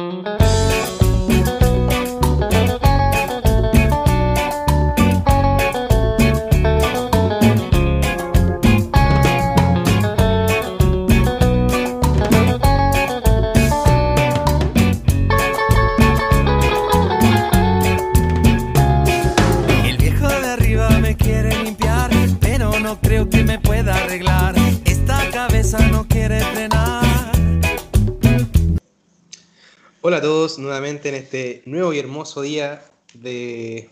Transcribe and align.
Música 0.00 0.99
nuevamente 31.00 31.08
en 31.08 31.14
este 31.14 31.62
nuevo 31.66 31.92
y 31.92 31.98
hermoso 31.98 32.42
día 32.42 32.82
de, 33.14 33.88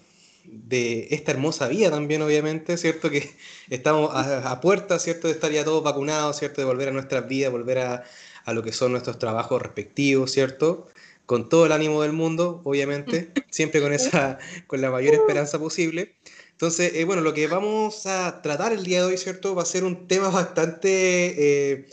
esta 1.11 1.33
hermosa 1.33 1.69
vida 1.69 1.91
también, 1.91 2.23
obviamente, 2.23 2.77
¿cierto? 2.77 3.11
Que 3.11 3.31
estamos 3.71 4.11
a, 4.15 4.61
puerta, 4.61 4.98
¿cierto? 4.98 5.29
De 5.29 5.34
estar 5.34 5.51
ya 5.51 5.65
todos 5.65 5.83
vacunados, 5.83 6.39
¿cierto? 6.39 6.61
De 6.61 6.67
volver 6.67 6.89
a 6.89 6.93
nuestras 6.93 7.27
vidas, 7.29 7.53
volver 7.53 7.79
a, 7.79 8.05
lo 8.47 8.62
que 8.62 8.73
son 8.73 8.93
nuestros 8.93 9.19
trabajos 9.19 9.61
respectivos, 9.61 10.33
¿cierto? 10.33 10.87
Con 11.27 11.51
todo 11.51 11.67
el 11.67 11.73
ánimo 11.73 12.01
del 12.03 12.12
mundo, 12.12 12.62
obviamente, 12.65 13.31
siempre 13.51 13.83
con, 13.83 13.93
esa, 13.93 14.39
con 14.67 14.81
la 14.81 14.91
mayor 14.91 15.15
esperanza 15.15 15.59
posible. 15.59 16.15
Entonces, 16.53 16.95
eh, 16.95 17.05
bueno, 17.05 17.23
lo 17.23 17.34
que 17.34 17.47
vamos 17.47 18.06
a 18.06 18.41
tratar 18.43 18.73
el 18.73 18.84
día 18.84 19.01
de 19.01 19.06
hoy, 19.06 19.19
¿cierto? 19.19 19.55
Va 19.55 19.62
a 19.62 19.67
ser 19.67 19.84
un 19.84 20.09
tema 20.09 20.29
bastante... 20.31 21.73
Eh, 21.73 21.87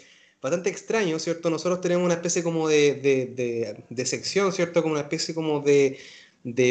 bastante 0.46 0.70
extraño, 0.70 1.18
¿cierto? 1.18 1.50
Nosotros 1.50 1.82
tenemos 1.82 2.06
una 2.06 2.14
especie 2.14 2.44
como 2.44 2.68
de, 2.68 4.06
sección, 4.06 4.54
¿cierto? 4.54 4.84
Como 4.84 4.94
una 4.94 5.02
especie 5.02 5.34
como 5.34 5.62
de, 5.62 5.98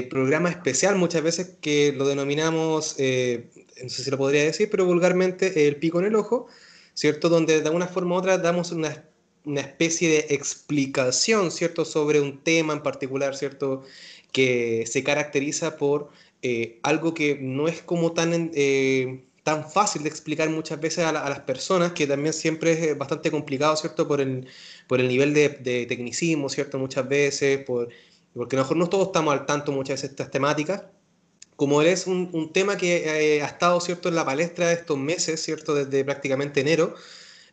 programa 0.09 0.48
especial 0.48 0.94
muchas 0.94 1.22
veces 1.25 1.56
que 1.61 1.92
lo 1.92 2.06
denominamos, 2.06 2.95
eh, 2.98 3.48
no 3.83 3.89
sé 3.89 4.05
si 4.05 4.11
lo 4.12 4.17
podría 4.17 4.45
decir, 4.45 4.70
pero 4.70 4.86
vulgarmente 4.86 5.67
el 5.67 5.75
pico 5.77 5.98
en 5.98 6.06
el 6.06 6.14
ojo, 6.14 6.47
¿cierto? 6.95 7.28
Donde 7.28 7.61
de 7.61 7.67
alguna 7.67 7.89
forma 7.89 8.14
u 8.14 8.19
otra 8.19 8.39
damos 8.39 8.70
una, 8.70 9.05
especie 9.45 10.08
de 10.08 10.34
explicación, 10.34 11.50
¿cierto? 11.50 11.84
Sobre 11.84 12.20
un 12.20 12.45
tema 12.45 12.75
en 12.75 12.83
particular, 12.83 13.36
¿cierto? 13.36 13.83
Que 14.30 14.84
se 14.86 15.02
caracteriza 15.02 15.77
por 15.77 16.11
eh, 16.42 16.78
algo 16.84 17.12
que 17.12 17.39
no 17.41 17.67
es 17.67 17.83
como 17.83 18.12
tan... 18.12 18.52
Eh, 18.55 19.25
tan 19.45 19.70
fácil 19.70 20.03
de 20.03 20.09
explicar 20.09 20.48
muchas 20.50 20.81
veces 20.81 21.05
a, 21.05 21.12
las 21.12 21.41
personas, 21.41 21.92
que 21.92 22.06
también 22.06 22.33
siempre 22.33 22.73
es 22.73 22.78
eh, 22.83 22.95
bastante 22.95 23.31
complicado, 23.31 23.77
¿cierto? 23.77 24.09
Por 24.09 24.20
el, 24.20 24.48
por 24.89 25.01
el 25.01 25.09
nivel 25.09 25.34
de, 25.34 25.86
tecnicismo, 25.86 26.48
¿cierto? 26.48 26.78
Muchas 26.78 27.06
veces, 27.06 27.62
por, 27.64 27.89
porque 28.34 28.56
a 28.56 28.61
lo 28.61 28.64
mejor 28.64 28.78
no 28.78 28.89
todos 28.89 29.09
estamos 29.09 29.34
al 29.34 29.47
tanto 29.47 29.70
muchas 29.70 29.97
veces 29.97 30.11
de 30.11 30.14
estas 30.14 30.31
temáticas. 30.31 30.84
Como 31.56 31.83
es 31.83 32.06
un, 32.06 32.31
un 32.33 32.53
tema 32.53 32.77
que 32.77 33.36
eh, 33.36 33.42
ha 33.42 33.47
estado, 33.47 33.81
¿cierto? 33.81 34.09
En 34.09 34.17
la 34.17 34.25
palestra 34.25 34.69
de 34.69 34.75
estos 34.75 34.98
meses, 34.98 35.42
¿cierto? 35.42 35.75
Desde 35.75 36.05
prácticamente 36.05 36.62
enero, 36.62 36.95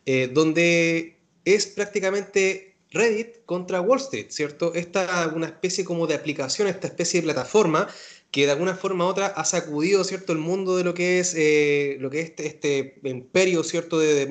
eh, 0.06 0.30
donde 0.32 1.18
es 1.44 1.66
prácticamente 1.66 2.74
Reddit 2.90 3.44
contra 3.44 3.82
Wall 3.82 4.00
Street, 4.00 4.26
¿cierto? 4.30 4.72
Esta 4.74 5.30
una 5.34 5.46
especie 5.46 5.84
como 5.84 6.06
de 6.06 6.14
aplicación, 6.14 6.68
esta 6.68 6.86
especie 6.88 7.20
de 7.20 7.24
plataforma 7.24 7.88
que 8.32 8.46
de 8.46 8.52
alguna 8.52 8.74
forma 8.74 9.04
u 9.04 9.08
otra 9.08 9.26
ha 9.26 9.44
sacudido 9.44 10.02
cierto 10.04 10.32
el 10.32 10.38
mundo 10.38 10.76
de 10.76 10.84
lo 10.84 10.94
que 10.94 11.20
es 11.20 11.34
eh, 11.36 11.98
lo 12.00 12.10
que 12.10 12.20
es 12.20 12.30
este, 12.30 12.46
este 12.46 13.00
imperio 13.04 13.62
cierto 13.62 13.98
de, 13.98 14.26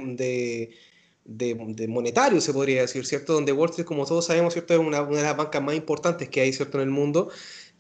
de, 1.24 1.88
monetario 1.88 2.42
se 2.42 2.52
podría 2.52 2.82
decir 2.82 3.06
cierto 3.06 3.34
donde 3.34 3.52
Wall 3.54 3.70
Street 3.70 3.86
como 3.86 4.06
todos 4.08 4.26
sabemos 4.26 4.54
cierto 4.54 4.74
es 4.74 4.80
una, 4.80 5.04
una, 5.04 5.18
de 5.18 5.24
las 5.24 5.38
bancas 5.38 5.62
más 5.62 5.76
importantes 5.76 6.30
que 6.30 6.42
hay 6.42 6.52
cierto 6.52 6.78
en 6.80 6.86
el 6.86 6.90
mundo 6.90 7.30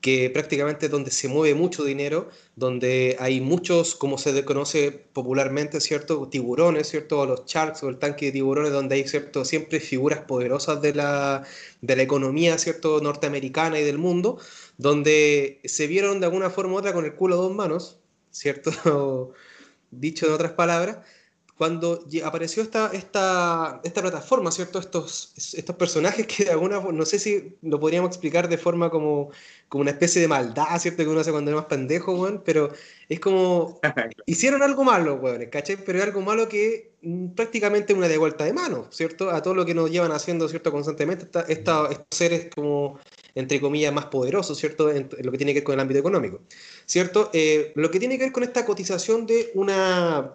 que 0.01 0.29
prácticamente 0.31 0.87
es 0.87 0.91
donde 0.91 1.11
se 1.11 1.27
mueve 1.27 1.55
mucho 1.55 1.83
dinero 1.83 2.29
donde 2.55 3.15
hay 3.19 3.39
muchos 3.39 3.95
como 3.95 4.17
se 4.17 4.43
conoce 4.43 4.91
popularmente 4.91 5.79
cierto 5.79 6.27
tiburones 6.27 6.89
cierto 6.89 7.25
los 7.25 7.45
sharks 7.45 7.83
o 7.83 7.89
el 7.89 7.99
tanque 7.99 8.27
de 8.27 8.31
tiburones 8.33 8.71
donde 8.71 8.95
hay 8.95 9.07
cierto 9.07 9.45
siempre 9.45 9.79
figuras 9.79 10.21
poderosas 10.21 10.81
de 10.81 10.95
la 10.95 11.43
de 11.81 11.95
la 11.95 12.01
economía 12.03 12.57
cierto 12.57 12.99
norteamericana 13.01 13.79
y 13.79 13.83
del 13.83 13.99
mundo 13.99 14.39
donde 14.81 15.59
se 15.63 15.85
vieron 15.85 16.19
de 16.19 16.25
alguna 16.25 16.49
forma 16.49 16.73
u 16.73 16.77
otra 16.77 16.91
con 16.91 17.05
el 17.05 17.13
culo 17.13 17.35
a 17.35 17.37
dos 17.37 17.53
manos, 17.53 17.99
¿cierto? 18.31 18.71
Dicho 19.91 20.27
de 20.27 20.33
otras 20.33 20.53
palabras, 20.53 20.99
cuando 21.61 22.03
apareció 22.25 22.63
esta, 22.63 22.89
esta, 22.91 23.81
esta 23.83 24.01
plataforma, 24.01 24.49
¿cierto? 24.49 24.79
Estos, 24.79 25.31
estos 25.53 25.75
personajes 25.75 26.25
que 26.25 26.45
de 26.45 26.49
alguna 26.49 26.81
forma, 26.81 26.97
no 26.97 27.05
sé 27.05 27.19
si 27.19 27.55
lo 27.61 27.79
podríamos 27.79 28.09
explicar 28.09 28.49
de 28.49 28.57
forma 28.57 28.89
como, 28.89 29.29
como 29.69 29.83
una 29.83 29.91
especie 29.91 30.19
de 30.23 30.27
maldad, 30.27 30.79
¿cierto? 30.79 31.03
Que 31.03 31.09
uno 31.09 31.19
hace 31.19 31.29
cuando 31.29 31.51
es 31.51 31.55
más 31.55 31.65
pendejo, 31.65 32.13
weón, 32.13 32.41
pero 32.43 32.71
es 33.07 33.19
como, 33.19 33.79
hicieron 34.25 34.63
algo 34.63 34.83
malo, 34.83 35.17
weón, 35.17 35.45
¿cachai? 35.51 35.77
Pero 35.85 35.99
es 35.99 36.03
algo 36.03 36.21
malo 36.21 36.49
que 36.49 36.93
mm, 37.03 37.27
prácticamente 37.35 37.93
una 37.93 38.07
de 38.07 38.17
vuelta 38.17 38.43
de 38.43 38.53
mano, 38.53 38.87
¿cierto? 38.89 39.29
A 39.29 39.43
todo 39.43 39.53
lo 39.53 39.63
que 39.63 39.75
nos 39.75 39.91
llevan 39.91 40.13
haciendo, 40.13 40.49
¿cierto? 40.49 40.71
Constantemente, 40.71 41.27
estos 41.47 41.95
seres 42.09 42.49
como 42.55 42.99
entre 43.35 43.61
comillas, 43.61 43.93
más 43.93 44.07
poderosos, 44.07 44.57
¿cierto? 44.57 44.91
En, 44.91 45.09
lo 45.21 45.31
que 45.31 45.37
tiene 45.37 45.53
que 45.53 45.59
ver 45.59 45.63
con 45.63 45.73
el 45.75 45.79
ámbito 45.79 45.99
económico, 45.99 46.41
¿cierto? 46.87 47.29
Eh, 47.33 47.71
lo 47.75 47.91
que 47.91 47.99
tiene 47.99 48.17
que 48.17 48.23
ver 48.23 48.33
con 48.33 48.41
esta 48.41 48.65
cotización 48.65 49.27
de 49.27 49.51
una, 49.53 50.33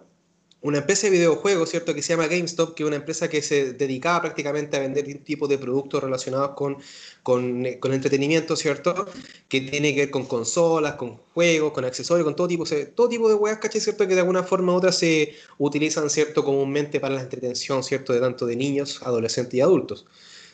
una 0.66 0.78
empresa 0.78 1.06
de 1.06 1.12
videojuegos, 1.12 1.70
¿cierto? 1.70 1.94
Que 1.94 2.02
se 2.02 2.12
llama 2.12 2.26
GameStop, 2.26 2.74
que 2.74 2.82
es 2.82 2.86
una 2.86 2.96
empresa 2.96 3.28
que 3.28 3.40
se 3.40 3.72
dedicaba 3.74 4.22
prácticamente 4.22 4.76
a 4.76 4.80
vender 4.80 5.06
un 5.06 5.22
tipo 5.22 5.46
de 5.46 5.58
productos 5.58 6.02
relacionados 6.02 6.50
con, 6.56 6.78
con, 7.22 7.64
con 7.78 7.92
entretenimiento, 7.92 8.56
¿cierto? 8.56 9.06
Que 9.48 9.60
tiene 9.60 9.94
que 9.94 10.00
ver 10.00 10.10
con 10.10 10.26
consolas, 10.26 10.96
con 10.96 11.18
juegos, 11.34 11.72
con 11.72 11.84
accesorios, 11.84 12.24
con 12.24 12.34
todo 12.34 12.48
tipo, 12.48 12.64
todo 12.94 13.08
tipo 13.08 13.28
de 13.28 13.34
weas. 13.34 13.60
¿Cierto? 13.76 14.08
Que 14.08 14.14
de 14.14 14.20
alguna 14.20 14.42
forma 14.42 14.72
u 14.72 14.76
otra 14.76 14.90
se 14.90 15.34
utilizan, 15.58 16.10
¿cierto? 16.10 16.44
Comúnmente 16.44 16.98
para 16.98 17.14
la 17.14 17.22
entretención, 17.22 17.84
¿cierto? 17.84 18.12
De 18.12 18.20
tanto 18.20 18.46
de 18.46 18.56
niños, 18.56 19.00
adolescentes 19.02 19.54
y 19.54 19.60
adultos 19.60 20.06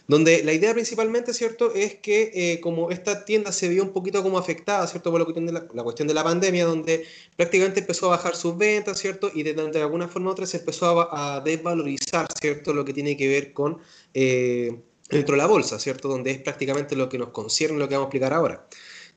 donde 0.08 0.42
la 0.44 0.52
idea 0.52 0.72
principalmente, 0.72 1.32
¿cierto?, 1.32 1.72
es 1.74 1.94
que 1.96 2.30
eh, 2.34 2.60
como 2.60 2.90
esta 2.90 3.24
tienda 3.24 3.52
se 3.52 3.68
vio 3.68 3.82
un 3.82 3.92
poquito 3.92 4.22
como 4.22 4.38
afectada, 4.38 4.86
¿cierto?, 4.86 5.10
por 5.10 5.20
lo 5.20 5.26
que 5.26 5.32
tiene 5.32 5.52
la, 5.52 5.62
cuestión 5.66 6.08
de 6.08 6.14
la 6.14 6.24
pandemia, 6.24 6.64
donde 6.64 7.04
prácticamente 7.36 7.80
empezó 7.80 8.06
a 8.06 8.16
bajar 8.16 8.36
sus 8.36 8.56
ventas, 8.56 8.98
¿cierto?, 8.98 9.30
y 9.32 9.42
de, 9.42 9.54
de 9.54 9.80
alguna 9.80 10.08
forma 10.08 10.30
u 10.30 10.32
otra 10.32 10.46
se 10.46 10.58
empezó 10.58 11.08
a, 11.12 11.40
desvalorizar, 11.40 12.26
¿cierto?, 12.40 12.72
lo 12.72 12.84
que 12.84 12.92
tiene 12.92 13.16
que 13.16 13.28
ver 13.28 13.52
con 13.52 13.78
eh, 14.14 14.80
dentro 15.08 15.34
de 15.34 15.38
la 15.38 15.46
bolsa, 15.46 15.78
¿cierto?, 15.78 16.08
donde 16.08 16.32
es 16.32 16.38
prácticamente 16.38 16.96
lo 16.96 17.08
que 17.08 17.18
nos 17.18 17.28
concierne, 17.28 17.78
lo 17.78 17.88
que 17.88 17.94
vamos 17.94 18.06
a 18.06 18.08
explicar 18.08 18.32
ahora. 18.32 18.66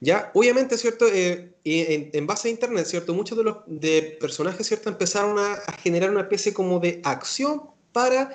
Ya, 0.02 0.31
obviamente, 0.34 0.78
¿cierto? 0.78 1.07
Eh, 1.07 1.53
en, 1.63 2.28
base 2.28 2.50
a 2.50 2.52
Internet, 2.52 2.85
¿cierto? 2.85 3.13
Muchos 3.13 3.38
de 3.38 3.44
los 3.46 3.57
de 3.66 4.17
personajes, 4.19 4.67
¿cierto? 4.67 4.90
Empezaron 4.90 5.40
a, 5.40 5.56
generar 5.81 6.09
una 6.12 6.22
especie 6.22 6.53
como 6.53 6.79
de 6.79 7.02
acción 7.03 7.63
para 7.91 8.34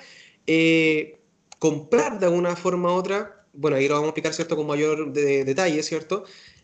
comprar 1.61 2.19
de 2.19 2.25
alguna 2.25 2.55
forma 2.55 2.91
u 2.91 2.95
otra, 2.95 3.45
bueno, 3.53 3.77
ahí 3.77 3.87
lo 3.87 3.93
vamos 3.93 4.07
a 4.07 4.09
explicar, 4.09 4.33
¿cierto?, 4.33 4.57
con 4.57 4.65
mayor 4.65 5.13
detalle, 5.13 5.83
¿cierto? 5.83 6.23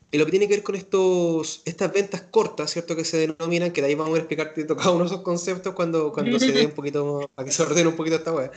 Y 0.09 0.17
lo 0.17 0.25
que 0.25 0.31
tiene 0.31 0.47
que 0.47 0.55
ver 0.55 0.63
con 0.63 0.73
estos, 0.73 1.61
estas 1.65 1.93
ventas 1.93 2.23
cortas, 2.31 2.71
¿cierto?, 2.71 2.95
que 2.95 3.05
se 3.05 3.17
denominan, 3.17 3.71
que 3.71 3.81
de 3.81 3.89
ahí 3.89 3.93
vamos 3.93 4.15
a 4.15 4.17
explicar 4.17 4.55
cada 4.55 4.89
uno 4.89 5.03
de 5.03 5.05
esos 5.05 5.21
conceptos 5.21 5.75
cuando, 5.75 6.11
cuando 6.11 6.39
se 6.39 6.51
dé 6.51 6.65
un 6.65 6.71
poquito, 6.75 7.29
para 7.35 7.45
que 7.45 7.51
se 7.51 7.61
ordene 7.61 7.89
un 7.89 7.95
poquito 7.95 8.15
esta 8.15 8.33
web, 8.33 8.51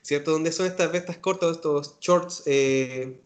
¿cierto? 0.00 0.30
Donde 0.30 0.50
son 0.50 0.64
estas 0.64 0.90
ventas 0.90 1.18
cortas, 1.18 1.56
estos 1.56 2.00
shorts, 2.00 2.44
eh, 2.46 3.20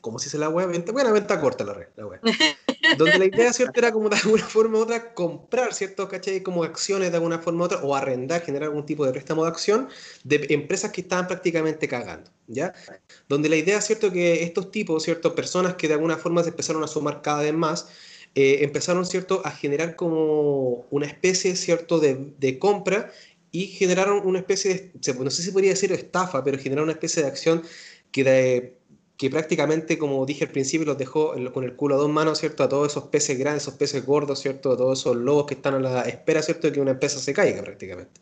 ¿cómo 0.00 0.20
se 0.20 0.26
dice 0.26 0.38
la 0.38 0.50
web? 0.50 0.68
Venta, 0.68 0.92
bueno, 0.92 1.12
venta 1.12 1.40
corta 1.40 1.64
la 1.64 1.74
red, 1.74 1.88
la 1.96 2.06
web. 2.06 2.20
Donde 2.98 3.18
la 3.18 3.24
idea, 3.24 3.52
¿cierto? 3.52 3.78
Era 3.78 3.92
como 3.92 4.08
de 4.08 4.16
alguna 4.16 4.44
forma 4.44 4.78
u 4.78 4.82
otra 4.82 5.14
comprar, 5.14 5.74
¿cierto? 5.74 6.08
¿Cachai? 6.08 6.42
Como 6.42 6.64
acciones 6.64 7.10
de 7.10 7.16
alguna 7.16 7.38
forma 7.38 7.62
u 7.62 7.64
otra 7.64 7.78
o 7.82 7.94
arrendar, 7.94 8.42
generar 8.42 8.68
algún 8.68 8.86
tipo 8.86 9.06
de 9.06 9.12
préstamo 9.12 9.44
de 9.44 9.50
acción 9.50 9.88
de 10.24 10.46
empresas 10.50 10.92
que 10.92 11.02
estaban 11.02 11.26
prácticamente 11.26 11.88
cagando, 11.88 12.30
¿ya? 12.46 12.74
Donde 13.28 13.48
la 13.48 13.56
idea, 13.56 13.80
¿cierto? 13.80 14.10
Que 14.12 14.42
estos 14.42 14.70
tipos, 14.70 15.02
¿cierto? 15.02 15.34
Personas 15.34 15.74
que 15.74 15.88
de 15.88 15.94
alguna 15.94 16.16
forma 16.16 16.42
se 16.42 16.50
empezaron 16.50 16.82
a 16.84 16.86
sumar 16.86 17.22
cada 17.22 17.42
vez 17.42 17.54
más, 17.54 17.88
eh, 18.34 18.58
empezaron, 18.62 19.04
¿cierto? 19.04 19.42
A 19.44 19.50
generar 19.50 19.96
como 19.96 20.86
una 20.90 21.06
especie, 21.06 21.54
¿cierto? 21.56 22.00
De, 22.00 22.32
de 22.38 22.58
compra 22.58 23.10
y 23.52 23.66
generaron 23.66 24.26
una 24.26 24.38
especie 24.38 24.90
de, 24.94 25.14
no 25.14 25.30
sé 25.30 25.42
si 25.42 25.50
podría 25.50 25.70
decir 25.70 25.92
estafa, 25.92 26.42
pero 26.42 26.58
generaron 26.58 26.84
una 26.84 26.94
especie 26.94 27.22
de 27.22 27.28
acción 27.28 27.62
que 28.10 28.24
de, 28.24 28.76
que 29.22 29.30
prácticamente, 29.30 29.98
como 29.98 30.26
dije 30.26 30.46
al 30.46 30.50
principio, 30.50 30.84
los 30.84 30.98
dejó 30.98 31.32
con 31.52 31.62
el 31.62 31.76
culo 31.76 31.94
a 31.94 31.98
dos 31.98 32.10
manos, 32.10 32.40
¿cierto? 32.40 32.64
A 32.64 32.68
todos 32.68 32.90
esos 32.90 33.04
peces 33.04 33.38
grandes, 33.38 33.62
esos 33.62 33.74
peces 33.74 34.04
gordos, 34.04 34.40
¿cierto? 34.40 34.72
A 34.72 34.76
todos 34.76 34.98
esos 34.98 35.14
lobos 35.14 35.46
que 35.46 35.54
están 35.54 35.74
a 35.74 35.78
la 35.78 36.02
espera, 36.02 36.42
¿cierto? 36.42 36.66
De 36.66 36.72
que 36.72 36.80
una 36.80 36.90
empresa 36.90 37.20
se 37.20 37.32
caiga 37.32 37.62
prácticamente. 37.62 38.20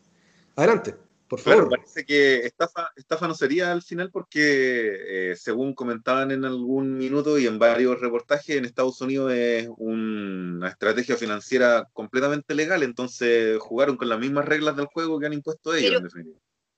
Adelante, 0.57 0.95
por 1.27 1.41
favor. 1.41 1.71
parece 1.71 2.05
que 2.05 2.41
estafa, 2.41 2.93
estafa 2.97 3.27
no 3.27 3.35
sería 3.35 3.73
al 3.73 3.81
final 3.81 4.11
porque, 4.11 5.31
eh, 5.33 5.37
según 5.37 5.73
comentaban 5.73 6.33
en 6.33 6.45
algún 6.45 6.99
minuto 6.99 7.39
y 7.39 7.47
en 7.47 7.59
varios 7.59 7.99
reportajes, 7.99 8.57
en 8.57 8.67
Estados 8.67 9.01
Unidos 9.01 9.33
es 9.33 9.71
una 9.79 10.69
estrategia 10.69 11.17
financiera 11.17 11.89
completamente 11.95 12.55
legal, 12.55 12.83
entonces 12.83 13.59
jugaron 13.59 13.97
con 13.97 14.11
las 14.11 14.19
mismas 14.19 14.45
reglas 14.45 14.77
del 14.77 14.85
juego 14.85 15.19
que 15.19 15.25
han 15.25 15.33
impuesto 15.33 15.75
ellos, 15.75 16.03
en 16.15 16.35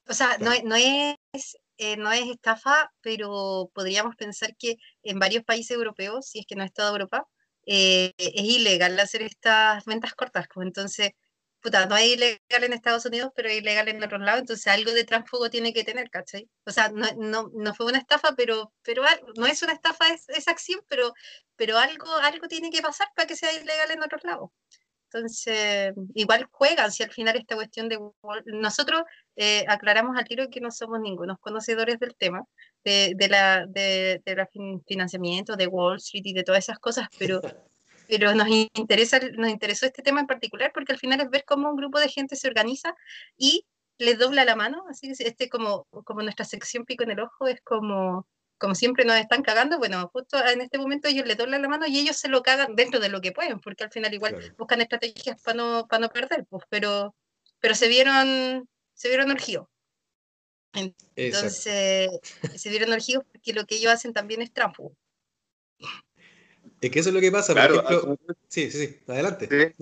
O 0.09 0.15
sea, 0.15 0.39
no, 0.39 0.53
no 0.63 0.77
es 0.77 1.17
eh, 1.83 1.97
no 1.97 2.13
es 2.13 2.29
estafa, 2.29 2.93
pero 3.01 3.71
podríamos 3.75 4.17
pensar 4.17 4.57
que 4.57 4.77
en 5.03 5.19
varios 5.19 5.45
países 5.45 5.73
europeos, 5.77 6.27
si 6.29 6.41
es 6.41 6.47
que 6.47 6.55
no 6.57 6.65
es 6.65 6.73
toda 6.73 6.91
Europa, 6.91 7.27
eh, 7.67 8.13
es 8.19 8.43
ilegal 8.43 8.99
hacer 9.01 9.23
estas 9.23 9.85
ventas 9.85 10.15
cortas. 10.15 10.47
Pues 10.53 10.67
entonces, 10.67 11.11
puta, 11.61 11.87
no 11.87 11.97
es 11.97 12.07
ilegal 12.07 12.65
en 12.65 12.73
Estados 12.73 13.05
Unidos, 13.07 13.33
pero 13.35 13.49
es 13.49 13.59
ilegal 13.59 13.89
en 13.89 14.03
otros 14.03 14.21
lados, 14.21 14.41
entonces 14.41 14.67
algo 14.69 14.93
de 14.93 15.05
tránsfugo 15.05 15.51
tiene 15.51 15.73
que 15.73 15.85
tener, 15.85 16.11
¿cachai? 16.11 16.49
O 16.67 16.73
sea, 16.73 16.89
no, 16.91 17.07
no, 17.17 17.51
no 17.55 17.75
fue 17.75 17.87
una 17.87 17.99
estafa, 17.99 18.35
pero, 18.37 18.73
pero 18.83 19.03
no 19.37 19.47
es 19.47 19.63
una 19.63 19.73
estafa 19.73 20.07
esa 20.29 20.51
acción, 20.51 20.81
pero, 20.89 21.15
pero 21.57 21.79
algo, 21.79 22.13
algo 22.17 22.49
tiene 22.49 22.71
que 22.71 22.83
pasar 22.83 23.09
para 23.17 23.27
que 23.27 23.37
sea 23.37 23.53
ilegal 23.53 23.91
en 23.93 24.03
otros 24.03 24.23
lados. 24.25 24.51
Entonces, 25.13 25.93
igual 26.15 26.47
juegan, 26.51 26.91
si 26.91 27.03
al 27.03 27.11
final 27.11 27.37
esta 27.37 27.55
cuestión 27.55 27.89
de... 27.89 27.99
Nosotros 28.47 29.03
eh, 29.37 29.65
aclaramos 29.69 30.17
al 30.17 30.25
tiro 30.25 30.49
que 30.51 30.61
no 30.61 30.71
somos 30.71 31.01
ningunos 31.01 31.39
conocedores 31.41 31.99
del 31.99 32.15
tema, 32.15 32.45
de, 32.85 33.15
de 33.17 33.29
la, 33.29 33.67
de, 33.67 34.23
de 34.25 34.47
financiamiento, 34.87 35.57
de 35.57 35.67
Wall 35.67 35.97
Street 35.97 36.25
y 36.25 36.33
de 36.33 36.45
todas 36.45 36.65
esas 36.65 36.79
cosas, 36.79 37.09
pero, 37.19 37.41
pero 38.09 38.35
nos, 38.35 38.49
interesa, 38.49 39.21
nos 39.37 39.51
interesó 39.51 39.87
este 39.87 40.03
tema 40.03 40.21
en 40.21 40.27
particular 40.27 40.71
porque 40.73 40.93
al 40.93 40.99
final 40.99 41.21
es 41.21 41.31
ver 41.31 41.45
cómo 41.45 41.71
un 41.71 41.77
grupo 41.77 41.99
de 42.01 42.09
gente 42.09 42.37
se 42.37 42.49
organiza 42.49 42.95
y 43.37 43.67
le 43.99 44.15
dobla 44.15 44.45
la 44.45 44.57
mano, 44.57 44.85
así 44.91 45.13
que 45.13 45.25
este 45.25 45.49
como, 45.49 45.87
como 46.05 46.23
nuestra 46.23 46.45
sección 46.45 46.85
pico 46.85 47.05
en 47.05 47.13
el 47.13 47.21
ojo 47.21 47.47
es 47.47 47.61
como 47.61 48.27
como 48.63 48.77
siempre 48.77 49.05
nos 49.05 49.17
están 49.17 49.43
cagando, 49.43 49.77
bueno, 49.77 50.09
justo 50.13 50.39
en 50.47 50.61
este 50.61 50.79
momento 50.79 51.09
ellos 51.09 51.27
le 51.27 51.35
doblan 51.35 51.63
la 51.63 51.69
mano 51.69 51.85
y 51.89 51.99
ellos 51.99 52.17
se 52.17 52.29
lo 52.29 52.45
cagan 52.45 52.77
dentro 52.77 53.01
de 53.01 53.09
lo 53.09 53.21
que 53.21 53.33
pueden, 53.33 53.59
porque 53.59 53.83
al 53.83 53.91
final 53.91 54.15
igual 54.15 54.55
buscan 54.57 54.81
estrategias 54.81 55.43
para 55.43 55.57
no, 55.57 55.87
para 55.89 56.03
no 56.03 56.09
perder, 56.11 56.47
pues, 56.49 56.63
pero, 56.69 57.13
pero 57.59 57.75
se 57.75 57.89
vieron, 57.89 58.69
se 58.95 59.09
vieron 59.09 59.33
urgidos. 59.33 59.67
Entonces, 61.17 62.09
se 62.55 62.71
vieron 62.71 62.93
urgidos 62.93 63.25
porque 63.33 63.53
lo 63.53 63.67
que 63.67 63.75
ellos 63.75 63.93
hacen 63.93 64.13
también 64.13 64.41
es 64.43 64.53
tránsfugo. 64.53 64.97
Es 66.81 66.91
que 66.93 67.01
eso 67.01 67.09
es 67.09 67.15
lo 67.17 67.21
que 67.21 67.33
pasa, 67.33 67.55
por 67.55 67.65
ejemplo... 67.65 68.17
Sí, 68.47 68.71
sí, 68.71 68.87
sí, 68.87 69.01
adelante. 69.09 69.75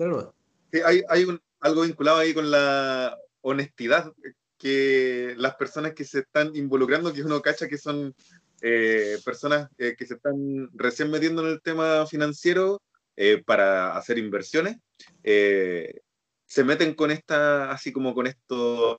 Sí, 0.71 0.79
hay, 0.83 1.03
hay 1.07 1.25
un, 1.25 1.39
algo 1.59 1.83
vinculado 1.83 2.17
ahí 2.17 2.33
con 2.33 2.49
la 2.49 3.15
honestidad 3.41 4.11
que 4.57 5.35
las 5.37 5.53
personas 5.53 5.93
que 5.93 6.03
se 6.03 6.19
están 6.19 6.55
involucrando, 6.55 7.13
que 7.13 7.21
uno 7.21 7.43
cacha 7.43 7.67
que 7.67 7.77
son 7.77 8.15
eh, 8.63 9.17
personas 9.25 9.69
eh, 9.79 9.95
que 9.97 10.05
se 10.05 10.13
están 10.13 10.69
recién 10.73 11.09
metiendo 11.09 11.41
en 11.41 11.53
el 11.53 11.61
tema 11.63 12.05
financiero 12.05 12.79
eh, 13.15 13.41
para 13.43 13.97
hacer 13.97 14.19
inversiones, 14.19 14.77
se 15.23 16.63
meten 16.63 16.93
con 16.93 17.09
esta, 17.11 17.71
así 17.71 17.91
como 17.91 18.13
con 18.13 18.27
estos 18.27 18.97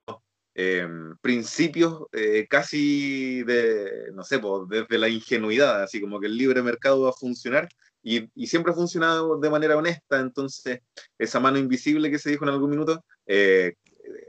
principios 1.21 2.07
casi 2.49 3.43
de, 3.45 4.11
no 4.15 4.25
sé, 4.25 4.41
desde 4.69 4.99
la 4.99 5.09
ingenuidad, 5.09 5.83
así 5.83 6.01
como 6.01 6.19
que 6.19 6.27
el 6.27 6.37
libre 6.37 6.63
mercado 6.63 7.03
va 7.03 7.11
a 7.11 7.15
funcionar 7.15 7.69
y, 8.03 8.29
y, 8.35 8.47
siempre 8.49 8.73
ha 8.73 8.75
funcionado 8.75 9.39
de 9.39 9.51
manera 9.51 9.77
honesta, 9.77 10.19
entonces 10.19 10.81
esa 11.19 11.41
mano 11.41 11.59
invisible 11.59 12.11
que 12.11 12.19
se 12.19 12.31
dijo 12.31 12.45
en 12.45 12.51
algún 12.51 12.71
minuto 12.71 13.05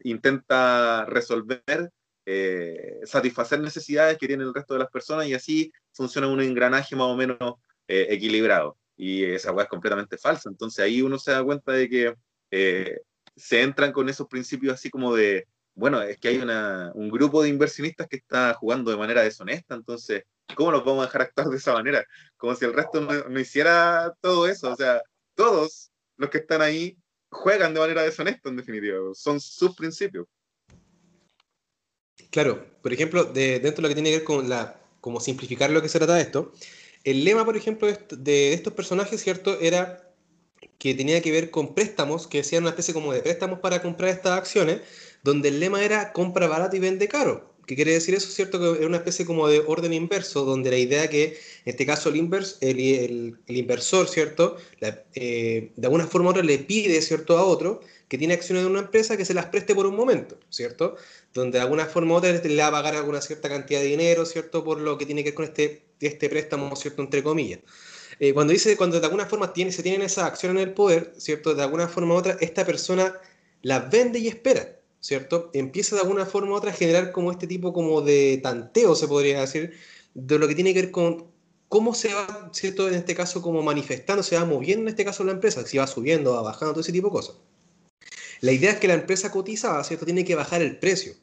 intenta 0.03 1.05
resolver 1.05 1.91
eh, 2.25 2.99
satisfacer 3.03 3.59
necesidades 3.59 4.17
que 4.17 4.27
tienen 4.27 4.47
el 4.47 4.53
resto 4.53 4.73
de 4.73 4.81
las 4.81 4.89
personas 4.89 5.27
y 5.27 5.33
así 5.33 5.71
funciona 5.91 6.27
un 6.27 6.41
engranaje 6.41 6.95
más 6.95 7.07
o 7.07 7.15
menos 7.15 7.55
eh, 7.87 8.07
equilibrado. 8.09 8.77
Y 8.95 9.23
esa 9.25 9.51
hueá 9.51 9.63
es 9.63 9.69
completamente 9.69 10.17
falsa. 10.17 10.49
Entonces 10.49 10.85
ahí 10.85 11.01
uno 11.01 11.19
se 11.19 11.31
da 11.31 11.43
cuenta 11.43 11.71
de 11.73 11.89
que 11.89 12.15
eh, 12.51 12.99
se 13.35 13.61
entran 13.61 13.91
con 13.91 14.09
esos 14.09 14.27
principios 14.27 14.75
así 14.75 14.89
como 14.89 15.15
de, 15.15 15.47
bueno, 15.75 16.01
es 16.01 16.17
que 16.17 16.29
hay 16.29 16.37
un 16.93 17.09
grupo 17.09 17.41
de 17.41 17.49
inversionistas 17.49 18.07
que 18.07 18.17
está 18.17 18.53
jugando 18.53 18.91
de 18.91 18.97
manera 18.97 19.23
deshonesta, 19.23 19.73
entonces, 19.75 20.23
¿cómo 20.55 20.71
los 20.71 20.85
vamos 20.85 21.03
a 21.03 21.07
dejar 21.07 21.23
actuar 21.23 21.47
de 21.47 21.57
esa 21.57 21.73
manera? 21.73 22.05
Como 22.37 22.55
si 22.55 22.65
el 22.65 22.73
resto 22.73 23.01
no, 23.01 23.11
no 23.27 23.39
hiciera 23.39 24.13
todo 24.21 24.47
eso. 24.47 24.71
O 24.71 24.75
sea, 24.75 25.01
todos 25.35 25.91
los 26.17 26.29
que 26.29 26.37
están 26.37 26.61
ahí 26.61 26.97
juegan 27.29 27.73
de 27.73 27.79
manera 27.79 28.03
deshonesta, 28.03 28.49
en 28.49 28.57
definitiva. 28.57 28.99
Son 29.13 29.39
sus 29.39 29.75
principios. 29.75 30.27
Claro, 32.33 32.65
por 32.81 32.91
ejemplo, 32.91 33.25
dentro 33.25 33.75
de 33.75 33.81
lo 33.83 33.87
que 33.89 33.93
tiene 33.93 34.09
que 34.09 34.17
ver 34.17 34.23
con 34.23 34.49
la, 34.49 34.81
como 35.01 35.19
simplificar 35.19 35.69
lo 35.69 35.83
que 35.83 35.87
se 35.87 35.99
trata 35.99 36.15
de 36.15 36.23
esto, 36.23 36.51
el 37.03 37.23
lema, 37.23 37.45
por 37.45 37.55
ejemplo, 37.55 37.87
de, 38.09 38.53
estos 38.53 38.73
personajes, 38.73 39.21
¿cierto? 39.21 39.59
Era 39.59 40.11
que 40.79 40.95
tenía 40.95 41.21
que 41.21 41.31
ver 41.31 41.51
con 41.51 41.75
préstamos, 41.75 42.25
que 42.25 42.39
hacían 42.39 42.63
una 42.63 42.71
especie 42.71 42.91
como 42.91 43.13
de 43.13 43.21
préstamos 43.21 43.59
para 43.59 43.83
comprar 43.83 44.09
estas 44.09 44.35
acciones, 44.35 44.81
donde 45.21 45.49
el 45.49 45.59
lema 45.59 45.83
era 45.83 46.11
compra 46.11 46.47
barato 46.47 46.75
y 46.75 46.79
vende 46.79 47.07
caro. 47.07 47.53
¿Qué 47.67 47.75
quiere 47.75 47.93
decir 47.93 48.15
eso? 48.15 48.29
¿Cierto? 48.31 48.59
Que 48.59 48.79
era 48.79 48.87
una 48.87 48.97
especie 48.97 49.27
como 49.27 49.47
de 49.47 49.59
orden 49.59 49.93
inverso, 49.93 50.43
donde 50.43 50.71
la 50.71 50.77
idea 50.77 51.07
que, 51.09 51.25
en 51.25 51.35
este 51.65 51.85
caso, 51.85 52.09
el, 52.09 52.15
el, 52.61 53.37
el, 53.45 53.57
inversor, 53.57 54.09
¿cierto? 54.09 54.57
Eh, 55.13 55.71
de 55.75 55.85
alguna 55.85 56.07
forma 56.07 56.29
u 56.29 56.31
otra 56.31 56.41
le 56.41 56.57
pide, 56.57 56.99
¿cierto?, 57.03 57.37
a 57.37 57.43
otro 57.45 57.81
que 58.13 58.17
tiene 58.19 58.35
acciones 58.35 58.63
de 58.63 58.69
una 58.69 58.81
empresa 58.81 59.17
que 59.17 59.25
se 59.25 59.33
las 59.33 59.47
preste 59.47 59.73
por 59.73 59.87
un 59.87 59.95
momento, 59.95 60.37
¿cierto? 60.49 60.97
Donde 61.33 61.57
de 61.57 61.63
alguna 61.63 61.85
forma 61.85 62.13
u 62.13 62.17
otra 62.17 62.31
le 62.31 62.57
va 62.57 62.67
a 62.67 62.71
pagar 62.71 62.95
alguna 62.95 63.21
cierta 63.21 63.49
cantidad 63.49 63.79
de 63.79 63.87
dinero, 63.87 64.25
¿cierto? 64.25 64.63
Por 64.63 64.79
lo 64.79 64.97
que 64.97 65.05
tiene 65.05 65.23
que 65.23 65.31
ver 65.31 65.35
con 65.35 65.45
este, 65.45 65.83
este 65.99 66.29
préstamo, 66.29 66.75
¿cierto? 66.75 67.01
Entre 67.01 67.23
comillas. 67.23 67.59
Eh, 68.19 68.33
cuando 68.33 68.53
dice, 68.53 68.77
cuando 68.77 68.99
de 68.99 69.05
alguna 69.05 69.25
forma 69.25 69.53
tiene, 69.53 69.71
se 69.71 69.83
tienen 69.83 70.01
esas 70.01 70.25
acciones 70.25 70.61
en 70.61 70.69
el 70.69 70.73
poder, 70.73 71.13
¿cierto? 71.17 71.55
De 71.55 71.63
alguna 71.63 71.87
forma 71.87 72.13
u 72.13 72.17
otra, 72.17 72.37
esta 72.39 72.65
persona 72.65 73.19
las 73.61 73.89
vende 73.89 74.19
y 74.19 74.27
espera, 74.27 74.79
¿cierto? 74.99 75.49
Empieza 75.53 75.95
de 75.95 76.01
alguna 76.03 76.25
forma 76.25 76.51
u 76.51 76.55
otra 76.55 76.71
a 76.71 76.73
generar 76.73 77.11
como 77.11 77.31
este 77.31 77.47
tipo 77.47 77.73
como 77.73 78.01
de 78.01 78.39
tanteo, 78.43 78.95
se 78.95 79.07
podría 79.07 79.41
decir, 79.41 79.73
de 80.13 80.37
lo 80.39 80.47
que 80.47 80.55
tiene 80.55 80.73
que 80.73 80.81
ver 80.83 80.91
con 80.91 81.27
cómo 81.69 81.95
se 81.95 82.13
va, 82.13 82.49
¿cierto? 82.53 82.87
En 82.87 82.93
este 82.93 83.15
caso, 83.15 83.41
como 83.41 83.63
manifestando, 83.63 84.21
se 84.21 84.35
va 84.35 84.45
moviendo 84.45 84.83
en 84.83 84.89
este 84.89 85.05
caso 85.05 85.23
la 85.23 85.31
empresa, 85.31 85.65
si 85.65 85.77
va 85.77 85.87
subiendo, 85.87 86.33
va 86.33 86.43
bajando, 86.43 86.73
todo 86.73 86.81
ese 86.81 86.91
tipo 86.91 87.07
de 87.07 87.13
cosas. 87.13 87.35
La 88.41 88.51
idea 88.51 88.71
es 88.71 88.79
que 88.79 88.87
la 88.87 88.93
empresa 88.93 89.31
cotizada, 89.31 89.83
¿cierto? 89.83 90.05
Tiene 90.05 90.25
que 90.25 90.35
bajar 90.35 90.61
el 90.61 90.77
precio. 90.77 91.13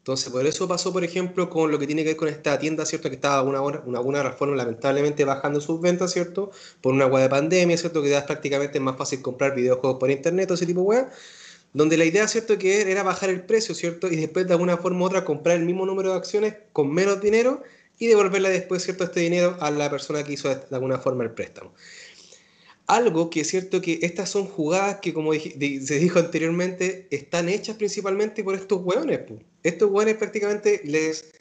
Entonces, 0.00 0.32
por 0.32 0.46
eso 0.46 0.66
pasó, 0.66 0.92
por 0.92 1.04
ejemplo, 1.04 1.50
con 1.50 1.70
lo 1.70 1.78
que 1.78 1.86
tiene 1.86 2.02
que 2.02 2.08
ver 2.10 2.16
con 2.16 2.28
esta 2.28 2.58
tienda, 2.58 2.86
¿cierto? 2.86 3.10
Que 3.10 3.16
estaba 3.16 3.42
una, 3.42 3.60
una, 3.60 4.00
una 4.00 4.32
forma 4.32 4.56
lamentablemente 4.56 5.24
bajando 5.24 5.60
sus 5.60 5.80
ventas, 5.80 6.12
¿cierto? 6.12 6.50
Por 6.80 6.94
una 6.94 7.06
web 7.06 7.22
de 7.22 7.28
pandemia, 7.28 7.76
¿cierto? 7.76 8.02
Que 8.02 8.16
es 8.16 8.22
prácticamente 8.24 8.80
más 8.80 8.96
fácil 8.96 9.20
comprar 9.20 9.54
videojuegos 9.54 9.98
por 10.00 10.10
internet, 10.10 10.50
o 10.50 10.54
ese 10.54 10.66
tipo 10.66 10.80
de 10.80 10.86
web 10.86 11.08
donde 11.72 11.96
la 11.96 12.04
idea, 12.04 12.26
¿cierto?, 12.28 12.58
que 12.58 12.90
era 12.90 13.02
bajar 13.02 13.30
el 13.30 13.44
precio, 13.44 13.74
¿cierto?, 13.74 14.08
y 14.08 14.16
después 14.16 14.46
de 14.46 14.54
alguna 14.54 14.76
forma 14.76 15.02
u 15.02 15.04
otra 15.04 15.24
comprar 15.24 15.56
el 15.56 15.64
mismo 15.66 15.86
número 15.86 16.10
de 16.10 16.16
acciones 16.16 16.54
con 16.72 16.92
menos 16.92 17.20
dinero 17.20 17.62
y 17.98 18.06
devolverle 18.06 18.48
después, 18.50 18.82
¿cierto?, 18.82 19.04
este 19.04 19.20
dinero 19.20 19.56
a 19.60 19.70
la 19.70 19.90
persona 19.90 20.24
que 20.24 20.32
hizo 20.32 20.48
de 20.48 20.62
alguna 20.72 20.98
forma 20.98 21.24
el 21.24 21.30
préstamo. 21.32 21.72
Algo 22.86 23.30
que 23.30 23.42
es 23.42 23.48
cierto 23.48 23.80
que 23.80 24.00
estas 24.02 24.30
son 24.30 24.46
jugadas 24.46 24.98
que, 25.00 25.14
como 25.14 25.32
se 25.32 25.98
dijo 25.98 26.18
anteriormente, 26.18 27.06
están 27.10 27.48
hechas 27.48 27.76
principalmente 27.76 28.42
por 28.42 28.56
estos 28.56 28.80
hueones. 28.82 29.20
Estos 29.62 29.90
hueones 29.90 30.16
prácticamente 30.16 30.80
les... 30.84 31.32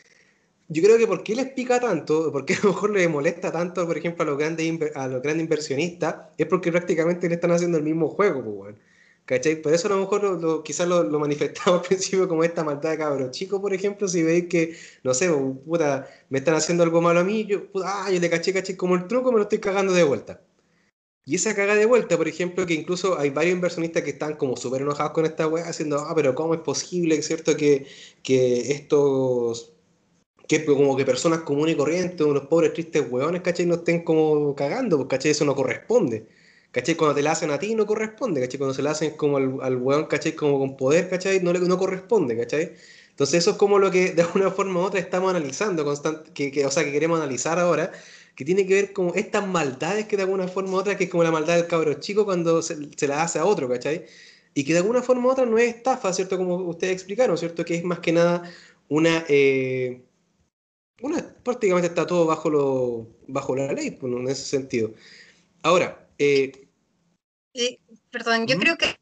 Yo 0.67 0.83
creo 0.83 0.97
que 0.97 1.07
¿por 1.07 1.23
qué 1.23 1.35
les 1.35 1.51
pica 1.51 1.79
tanto? 1.79 2.31
¿Por 2.31 2.45
qué 2.45 2.53
a 2.53 2.59
lo 2.63 2.69
mejor 2.69 2.91
les 2.91 3.09
molesta 3.09 3.51
tanto, 3.51 3.87
por 3.87 3.97
ejemplo, 3.97 4.23
a 4.23 4.27
los 4.27 4.37
grandes, 4.37 4.95
a 4.95 5.07
los 5.07 5.21
grandes 5.21 5.43
inversionistas? 5.43 6.15
Es 6.37 6.45
porque 6.47 6.71
prácticamente 6.71 7.27
le 7.27 7.35
están 7.35 7.51
haciendo 7.51 7.77
el 7.77 7.83
mismo 7.83 8.09
juego, 8.09 8.43
pues, 8.43 8.75
¿Cachai? 9.29 9.61
Por 9.61 9.73
eso 9.73 9.87
a 9.87 9.91
lo 9.91 9.99
mejor 9.99 10.23
lo, 10.41 10.63
quizás 10.63 10.87
lo, 10.87 11.19
manifestamos 11.19 11.81
al 11.81 11.87
principio 11.87 12.27
como 12.27 12.43
esta 12.43 12.63
maldad 12.63 12.91
de 12.91 12.97
cabros 12.97 13.31
chicos, 13.31 13.61
por 13.61 13.73
ejemplo, 13.73 14.07
si 14.07 14.23
veis 14.23 14.47
que, 14.47 14.75
no 15.03 15.13
sé, 15.13 15.29
puta, 15.29 16.07
me 16.29 16.39
están 16.39 16.55
haciendo 16.55 16.83
algo 16.83 17.01
malo 17.01 17.19
a 17.19 17.23
mí, 17.23 17.45
yo, 17.45 17.71
puta, 17.71 18.05
ah, 18.05 18.11
yo 18.11 18.19
le 18.19 18.29
caché, 18.29 18.53
caché 18.53 18.75
como 18.75 18.95
el 18.95 19.07
truco, 19.07 19.31
me 19.31 19.37
lo 19.37 19.43
estoy 19.43 19.59
cagando 19.59 19.93
de 19.93 20.03
vuelta. 20.03 20.41
Y 21.29 21.35
esa 21.35 21.55
caga 21.55 21.75
de 21.75 21.85
vuelta, 21.85 22.17
por 22.17 22.27
ejemplo, 22.27 22.65
que 22.65 22.73
incluso 22.73 23.19
hay 23.19 23.29
varios 23.29 23.53
inversionistas 23.53 24.01
que 24.01 24.09
están 24.09 24.35
como 24.35 24.57
súper 24.57 24.81
enojados 24.81 25.11
con 25.13 25.25
esta 25.25 25.47
weá, 25.47 25.69
haciendo, 25.69 25.99
ah, 25.99 26.13
pero 26.15 26.33
¿cómo 26.33 26.55
es 26.55 26.61
posible, 26.61 27.21
cierto, 27.21 27.55
que, 27.55 27.85
que 28.23 28.71
estos, 28.71 29.73
que 30.47 30.65
como 30.65 30.97
que 30.97 31.05
personas 31.05 31.41
comunes 31.41 31.75
y 31.75 31.77
corrientes, 31.77 32.25
unos 32.25 32.47
pobres 32.47 32.73
tristes 32.73 33.03
weones, 33.11 33.43
¿cachai? 33.43 33.67
No 33.67 33.75
estén 33.75 34.03
como 34.03 34.55
cagando, 34.55 34.97
porque, 34.97 35.17
¿cachai? 35.17 35.31
Eso 35.31 35.45
no 35.45 35.55
corresponde. 35.55 36.27
¿Cachai? 36.71 36.95
Cuando 36.95 37.15
te 37.15 37.21
la 37.23 37.33
hacen 37.33 37.51
a 37.51 37.59
ti 37.59 37.75
no 37.75 37.85
corresponde, 37.85 38.41
¿cachai? 38.41 38.57
Cuando 38.57 38.73
se 38.73 38.81
la 38.81 38.91
hacen 38.91 39.11
como 39.15 39.37
al, 39.37 39.59
al 39.61 39.77
weón, 39.77 40.05
¿cachai? 40.07 40.35
Como 40.35 40.57
con 40.59 40.77
poder, 40.77 41.09
¿cachai? 41.09 41.41
No, 41.41 41.53
le, 41.53 41.59
no 41.59 41.77
corresponde, 41.77 42.37
¿cachai? 42.37 42.73
Entonces 43.19 43.39
eso 43.39 43.51
es 43.51 43.57
como 43.57 43.79
lo 43.79 43.91
que 43.91 44.13
de 44.13 44.21
alguna 44.21 44.49
forma 44.49 44.79
u 44.79 44.83
otra 44.83 44.99
estamos 44.99 45.29
analizando, 45.29 45.83
constante, 45.83 46.31
que, 46.33 46.65
o 46.65 46.71
sea, 46.71 46.85
que 46.85 46.91
queremos 46.91 47.19
analizar 47.19 47.59
ahora, 47.59 47.91
que 48.35 48.45
tiene 48.45 48.65
que 48.65 48.73
ver 48.73 48.93
con 48.93 49.11
estas 49.15 49.47
maldades 49.47 50.05
que 50.07 50.17
de 50.17 50.23
alguna 50.23 50.47
forma 50.47 50.71
u 50.71 50.75
otra, 50.75 50.97
que 50.97 51.05
es 51.05 51.09
como 51.09 51.23
la 51.23 51.31
maldad 51.31 51.57
del 51.57 51.67
cabro 51.67 51.93
chico 51.95 52.25
cuando 52.25 52.61
se, 52.61 52.77
se 52.95 53.07
la 53.07 53.23
hace 53.23 53.39
a 53.39 53.45
otro, 53.45 53.69
¿cachai? 53.69 54.05
Y 54.53 54.63
que 54.63 54.73
de 54.73 54.79
alguna 54.79 55.01
forma 55.01 55.27
u 55.27 55.31
otra 55.31 55.45
no 55.45 55.57
es 55.57 55.75
estafa, 55.75 56.13
¿cierto? 56.13 56.37
Como 56.37 56.55
ustedes 56.55 56.93
explicaron, 56.93 57.37
¿cierto? 57.37 57.65
Que 57.65 57.75
es 57.75 57.83
más 57.83 57.99
que 57.99 58.11
nada 58.11 58.43
una... 58.87 59.25
Eh, 59.29 60.03
una 61.01 61.33
prácticamente 61.43 61.87
está 61.87 62.05
todo 62.05 62.25
bajo, 62.25 62.49
lo, 62.49 63.07
bajo 63.27 63.55
la 63.55 63.71
ley, 63.71 63.91
pues, 63.91 64.11
en 64.11 64.27
ese 64.27 64.43
sentido. 64.43 64.93
Ahora, 65.63 66.09
eh, 66.17 66.51
perdón, 68.11 68.47
yo 68.47 68.57
creo 68.57 68.77
que, 68.77 68.97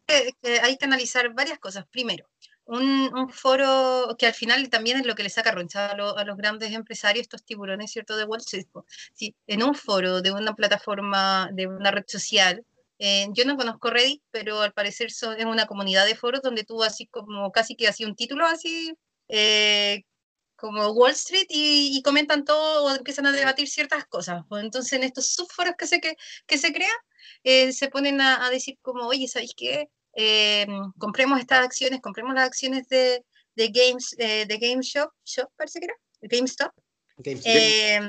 hay 0.62 0.78
que 0.78 0.86
analizar 0.86 1.34
varias 1.34 1.60
cosas. 1.60 1.86
Primero, 1.88 2.26
un, 2.68 3.30
foro 3.30 4.16
que 4.18 4.28
al 4.28 4.34
final 4.34 4.70
también 4.70 4.98
es 5.00 5.06
lo 5.06 5.16
que 5.16 5.24
le 5.24 5.30
saca 5.30 5.52
roncha 5.52 5.92
a, 5.92 5.96
los 5.96 6.38
grandes 6.38 6.74
empresarios, 6.74 7.24
estos 7.24 7.44
tiburones, 7.44 7.92
¿cierto? 7.92 8.16
De 8.18 8.26
Wall 8.26 8.40
Street. 8.42 8.68
Sí, 9.14 9.36
en 9.48 9.64
un 9.64 9.76
foro 9.76 10.22
de 10.22 10.32
una 10.32 10.54
plataforma, 10.56 11.50
de 11.54 11.68
una 11.68 11.92
red 11.92 12.06
social, 12.08 12.66
eh, 13.00 13.28
yo 13.32 13.46
no 13.46 13.58
conozco 13.58 13.90
Reddit, 13.90 14.24
pero 14.32 14.62
al 14.62 14.74
parecer 14.74 15.12
son, 15.12 15.40
es 15.40 15.46
una 15.46 15.68
comunidad 15.68 16.06
de 16.06 16.16
foros 16.16 16.42
donde 16.42 16.64
tú 16.64 16.84
así 16.84 17.08
como 17.08 17.52
casi 17.52 17.76
que 17.76 17.88
así 17.88 18.06
un 18.06 18.16
título 18.16 18.46
así 18.46 18.94
eh, 19.28 20.04
como 20.56 20.90
Wall 20.92 21.12
Street 21.12 21.46
y, 21.50 22.02
comentan 22.04 22.46
todo 22.46 22.86
o 22.86 22.96
empiezan 22.96 23.28
a 23.28 23.32
debatir 23.32 23.68
ciertas 23.70 24.06
cosas. 24.08 24.44
Entonces 24.52 24.94
en 24.94 25.04
estos 25.04 25.28
subforos 25.34 25.76
que 25.78 25.88
se, 25.88 26.00
que, 26.02 26.16
que 26.48 26.58
se 26.58 26.74
crean, 26.74 26.92
eh, 27.44 27.74
se 27.74 27.90
ponen 27.90 28.22
a, 28.22 28.46
a, 28.46 28.50
decir 28.50 28.78
como, 28.82 29.08
oye, 29.08 29.28
¿sabéis 29.28 29.54
qué? 29.56 29.90
Eh, 30.20 30.66
compremos 30.98 31.40
estas 31.40 31.64
acciones, 31.64 32.02
compremos 32.02 32.34
las 32.34 32.48
acciones 32.48 32.90
de, 32.90 33.24
de 33.56 33.68
Games, 33.68 34.16
eh, 34.18 34.48
de 34.48 34.58
Game 34.58 34.82
Shop, 34.82 35.12
Shop 35.24 35.48
parece 35.56 35.80
que 35.80 35.86
era, 35.86 35.96
GameStop. 36.22 36.72
Eh, 37.24 38.00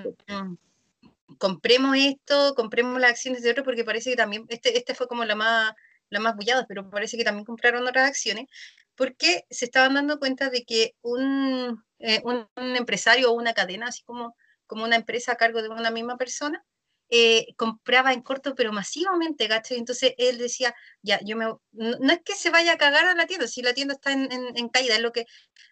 compremos 1.37 1.99
esto, 1.99 2.55
compremos 2.55 2.99
las 2.99 3.11
acciones 3.11 3.43
de 3.43 3.51
otro, 3.51 3.63
porque 3.63 3.85
parece 3.85 4.09
que 4.09 4.17
también, 4.17 4.47
este, 4.49 4.79
este 4.79 4.95
fue 4.95 5.07
como 5.07 5.27
la 5.27 5.35
más, 5.35 5.75
la 6.09 6.19
más 6.19 6.35
bullada, 6.35 6.65
pero 6.67 6.89
parece 6.89 7.19
que 7.19 7.25
también 7.25 7.45
compraron 7.45 7.87
otras 7.87 8.09
acciones, 8.09 8.47
porque 8.95 9.45
se 9.51 9.67
estaban 9.67 9.93
dando 9.93 10.19
cuenta 10.19 10.49
de 10.49 10.65
que 10.65 10.95
un, 11.03 11.85
un, 12.23 12.49
un 12.57 12.77
empresario 12.77 13.31
o 13.31 13.35
una 13.35 13.53
cadena, 13.53 13.89
así 13.89 14.03
como, 14.05 14.35
como 14.67 14.85
una 14.85 14.97
empresa 14.97 15.33
a 15.33 15.37
cargo 15.37 15.61
de 15.61 15.69
una 15.69 15.91
misma 15.91 16.17
persona, 16.17 16.65
eh, 17.11 17.55
compraba 17.57 18.13
en 18.13 18.23
corto, 18.23 18.55
pero 18.55 18.73
masivamente, 18.73 19.49
¿cachai? 19.49 19.79
Entonces 19.79 20.15
él 20.19 20.39
decía, 20.39 20.75
ya, 21.03 21.19
yo 21.25 21.37
me... 21.37 21.47
No, 21.73 22.13
es 22.13 22.21
que 22.25 22.35
se 22.35 22.51
vaya 22.51 22.73
a 22.73 22.79
cagar 22.79 23.07
a 23.07 23.15
la 23.15 23.27
tienda, 23.27 23.47
si 23.49 23.63
la 23.63 23.75
tienda 23.75 23.95
está 23.95 24.13
en, 24.13 24.29
en, 24.31 24.69
caída, 24.69 24.95
es 24.97 25.01
lo 25.01 25.13
que 25.13 25.27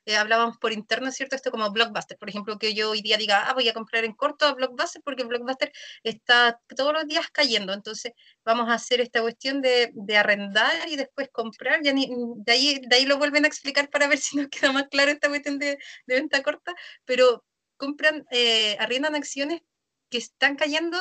eh, 0.06 0.16
hablábamos 0.16 0.56
por 0.58 0.72
interno, 0.72 1.10
¿cierto? 1.12 1.36
Esto 1.36 1.50
como 1.50 1.70
Blockbuster, 1.70 2.16
por 2.16 2.28
ejemplo, 2.28 2.58
que 2.58 2.74
yo 2.74 2.90
hoy 2.90 3.02
día 3.02 3.16
diga, 3.18 3.48
ah, 3.48 3.54
voy 3.54 3.68
a 3.68 3.74
comprar 3.74 4.04
en 4.04 4.14
corto 4.14 4.46
a 4.46 4.54
Blockbuster 4.54 5.02
porque 5.02 5.24
Blockbuster 5.24 5.72
está 6.02 6.60
todos 6.74 6.92
los 6.92 7.06
días 7.06 7.26
cayendo, 7.30 7.72
entonces 7.72 8.12
vamos 8.44 8.68
a 8.68 8.74
hacer 8.74 9.00
esta 9.00 9.20
cuestión 9.20 9.60
de, 9.60 9.90
de 9.94 10.16
arrendar 10.16 10.88
y 10.88 10.96
después 10.96 11.28
comprar, 11.30 11.82
ya 11.82 11.92
ni, 11.92 12.08
de, 12.36 12.52
ahí, 12.52 12.80
de 12.86 12.96
ahí 12.96 13.06
lo 13.06 13.18
vuelven 13.18 13.44
a 13.44 13.48
explicar 13.48 13.90
para 13.90 14.08
ver 14.08 14.18
si 14.18 14.36
nos 14.36 14.48
queda 14.48 14.72
más 14.72 14.88
claro 14.88 15.10
esta 15.10 15.28
cuestión 15.28 15.58
de, 15.58 15.78
de 16.06 16.14
venta 16.14 16.42
corta, 16.42 16.74
pero 17.04 17.44
compran, 17.76 18.24
eh, 18.30 18.76
arriendan 18.78 19.14
acciones 19.14 19.60
que 20.08 20.18
están 20.18 20.56
cayendo 20.56 20.98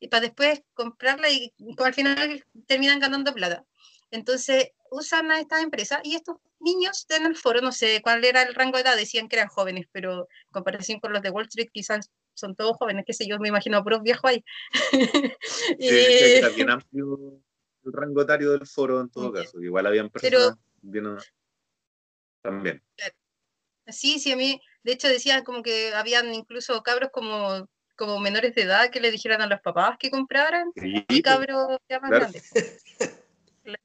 y 0.00 0.08
para 0.08 0.22
después 0.22 0.62
comprarla 0.74 1.30
y 1.30 1.52
al 1.78 1.94
final 1.94 2.44
terminan 2.66 3.00
ganando 3.00 3.32
plata. 3.32 3.64
Entonces 4.10 4.70
usan 4.90 5.30
a 5.30 5.40
estas 5.40 5.62
empresas 5.62 6.00
y 6.04 6.14
estos 6.14 6.36
niños 6.60 7.04
en 7.08 7.26
el 7.26 7.36
foro, 7.36 7.60
no 7.60 7.72
sé 7.72 8.00
cuál 8.02 8.24
era 8.24 8.42
el 8.42 8.54
rango 8.54 8.76
de 8.76 8.82
edad, 8.82 8.96
decían 8.96 9.28
que 9.28 9.36
eran 9.36 9.48
jóvenes, 9.48 9.86
pero 9.92 10.20
en 10.20 10.52
comparación 10.52 11.00
con 11.00 11.12
los 11.12 11.22
de 11.22 11.30
Wall 11.30 11.46
Street 11.46 11.68
quizás 11.72 12.10
son 12.34 12.54
todos 12.54 12.76
jóvenes, 12.76 13.04
qué 13.06 13.12
sé 13.12 13.26
yo, 13.28 13.38
me 13.38 13.48
imagino 13.48 13.82
puros 13.82 14.02
viejos 14.02 14.24
ahí. 14.24 14.44
sí, 15.42 15.88
está 15.88 16.48
bien 16.50 16.70
amplio 16.70 17.40
el 17.84 17.92
rango 17.92 18.22
etario 18.22 18.52
del 18.52 18.66
foro 18.66 19.00
en 19.00 19.10
todo 19.10 19.32
caso, 19.32 19.60
igual 19.60 19.86
habían 19.86 20.10
personas 20.10 20.56
pero, 20.82 21.20
también. 22.40 22.82
Sí, 23.88 24.18
sí, 24.18 24.32
a 24.32 24.36
mí, 24.36 24.60
de 24.82 24.92
hecho 24.92 25.08
decían 25.08 25.44
como 25.44 25.62
que 25.62 25.92
habían 25.94 26.32
incluso 26.34 26.82
cabros 26.82 27.10
como 27.12 27.68
como 27.96 28.18
menores 28.18 28.54
de 28.54 28.62
edad 28.62 28.90
que 28.90 29.00
le 29.00 29.10
dijeran 29.10 29.42
a 29.42 29.46
los 29.46 29.60
papás 29.60 29.96
que 29.98 30.10
compraran 30.10 30.72
y 30.74 31.22
cabros 31.22 31.78
ya 31.88 32.00
más 32.00 32.10
grandes. 32.10 32.50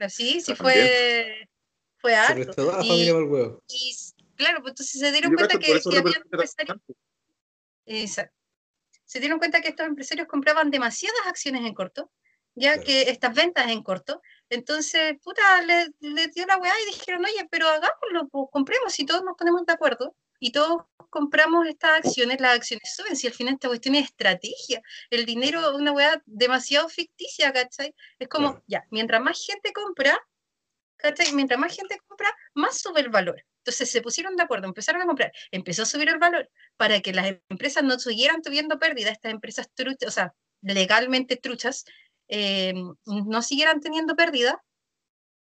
sí, 0.10 0.42
sí 0.42 0.56
fue, 0.56 1.48
fue 1.98 2.16
harto. 2.16 2.80
Y, 2.82 3.10
y, 3.68 3.96
claro, 4.36 4.62
pues 4.62 4.72
entonces 4.72 5.00
se 5.00 5.12
dieron 5.12 5.34
cuenta 5.34 5.60
que, 5.60 5.80
que 5.80 5.98
había 5.98 6.18
empresarios. 6.18 6.78
Exacto. 7.86 8.36
Se 9.06 9.20
dieron 9.20 9.40
cuenta 9.40 9.62
que 9.62 9.70
estos 9.70 9.88
empresarios 9.88 10.28
compraban 10.28 10.70
demasiadas 10.70 11.26
acciones 11.26 11.66
en 11.66 11.74
corto, 11.74 12.12
ya 12.54 12.80
que 12.80 13.10
estas 13.10 13.34
ventas 13.34 13.68
en 13.70 13.82
corto. 13.82 14.22
Entonces, 14.50 15.16
puta, 15.24 15.62
le, 15.64 15.88
le 16.00 16.28
dio 16.28 16.46
la 16.46 16.58
weá 16.58 16.74
y 16.80 16.86
dijeron, 16.94 17.26
oye, 17.26 17.48
pero 17.50 17.68
hagámoslo, 17.68 18.28
pues 18.30 18.46
compremos 18.52 18.98
y 19.00 19.06
todos 19.06 19.24
nos 19.24 19.36
ponemos 19.36 19.66
de 19.66 19.74
acuerdo 19.74 20.16
y 20.40 20.52
todos 20.52 20.84
compramos 21.20 21.68
estas 21.68 22.06
acciones, 22.06 22.40
las 22.40 22.56
acciones 22.56 22.96
suben, 22.96 23.16
si 23.18 23.28
al 23.28 23.34
final 23.34 23.56
esta 23.56 23.68
cuestión 23.68 23.96
es 23.96 24.06
estrategia, 24.06 24.82
el 25.10 25.26
dinero 25.26 25.60
es 25.60 25.76
una 25.76 25.92
weá 25.92 26.22
demasiado 26.26 26.88
ficticia, 26.88 27.52
¿cachai? 27.52 27.94
Es 28.18 28.30
como, 28.30 28.64
ya, 28.68 28.86
mientras 28.90 29.22
más 29.22 29.46
gente 29.46 29.74
compra, 29.74 30.18
¿cachai? 30.96 31.34
Mientras 31.34 31.60
más 31.60 31.76
gente 31.76 32.00
compra, 32.08 32.34
más 32.54 32.80
sube 32.80 33.02
el 33.02 33.10
valor. 33.10 33.44
Entonces 33.58 33.92
se 33.92 34.02
pusieron 34.02 34.38
de 34.38 34.44
acuerdo, 34.44 34.68
empezaron 34.68 35.02
a 35.02 35.06
comprar, 35.06 35.34
empezó 35.52 35.84
a 35.84 35.86
subir 35.86 36.08
el 36.08 36.20
valor 36.20 36.50
para 36.78 37.02
que 37.02 37.12
las 37.12 37.36
empresas 37.50 37.84
no 37.84 38.00
siguieran 38.00 38.42
tuviendo 38.42 38.80
pérdida, 38.80 39.12
estas 39.12 39.34
empresas 39.34 39.70
truchas, 39.76 40.08
o 40.08 40.12
sea, 40.12 40.34
legalmente 40.62 41.36
truchas, 41.36 41.84
eh, 42.30 42.74
no 43.06 43.42
siguieran 43.42 43.82
teniendo 43.82 44.16
pérdida, 44.16 44.64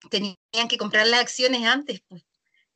tenían 0.10 0.70
que 0.70 0.78
comprar 0.78 1.06
las 1.08 1.20
acciones 1.20 1.64
antes, 1.66 2.00
pues, 2.08 2.24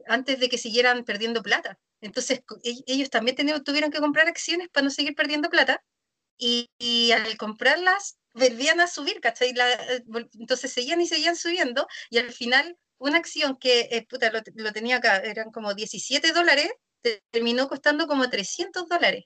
antes 0.06 0.38
de 0.42 0.50
que 0.50 0.58
siguieran 0.58 1.06
perdiendo 1.06 1.42
plata. 1.42 1.80
Entonces 2.02 2.42
e-, 2.64 2.84
ellos 2.88 3.10
también 3.10 3.36
tuvieron 3.64 3.92
que 3.92 4.00
comprar 4.00 4.28
acciones 4.28 4.70
para 4.70 4.86
no 4.86 4.90
seguir 4.90 5.16
perdiendo 5.16 5.50
plata 5.50 5.84
y, 6.38 7.12
al 7.12 7.38
comprarlas 7.38 8.18
volvían 8.34 8.80
a 8.80 8.88
subir, 8.88 9.20
¿cachai? 9.20 9.50
Eh, 9.50 10.04
entonces 10.40 10.72
seguían 10.72 11.02
y 11.02 11.08
seguían 11.08 11.36
subiendo 11.36 11.88
y 12.10 12.20
al 12.20 12.32
final 12.32 12.78
una 12.98 13.18
acción 13.18 13.58
que, 13.58 13.90
eh, 13.92 14.06
puta, 14.08 14.32
lo, 14.32 14.72
tenía 14.72 14.98
acá, 14.98 15.18
eran 15.18 15.52
como 15.52 15.74
17 15.74 16.32
dólares, 16.32 16.70
terminó 17.32 17.68
costando 17.68 18.08
como 18.08 18.30
300 18.30 18.88
dólares. 18.88 19.26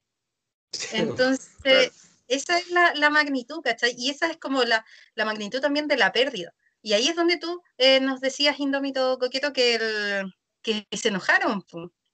Entonces, 0.92 1.92
esa 2.28 2.58
es 2.58 2.70
la, 2.70 3.10
magnitud, 3.10 3.62
¿cachai? 3.64 3.96
Y 3.98 4.10
esa 4.10 4.28
es 4.28 4.38
como 4.38 4.64
la, 4.64 4.86
magnitud 5.16 5.60
también 5.60 5.88
de 5.88 5.98
la 5.98 6.12
pérdida. 6.12 6.54
Y 6.82 6.94
ahí 6.94 7.08
es 7.08 7.16
donde 7.16 7.38
tú 7.38 7.62
eh, 7.78 8.00
nos 8.00 8.22
decías, 8.22 8.60
Indómito 8.60 9.18
Coqueto, 9.18 9.54
que, 9.54 9.76
el, 9.76 10.34
que 10.62 10.88
se 10.92 11.08
enojaron 11.10 11.64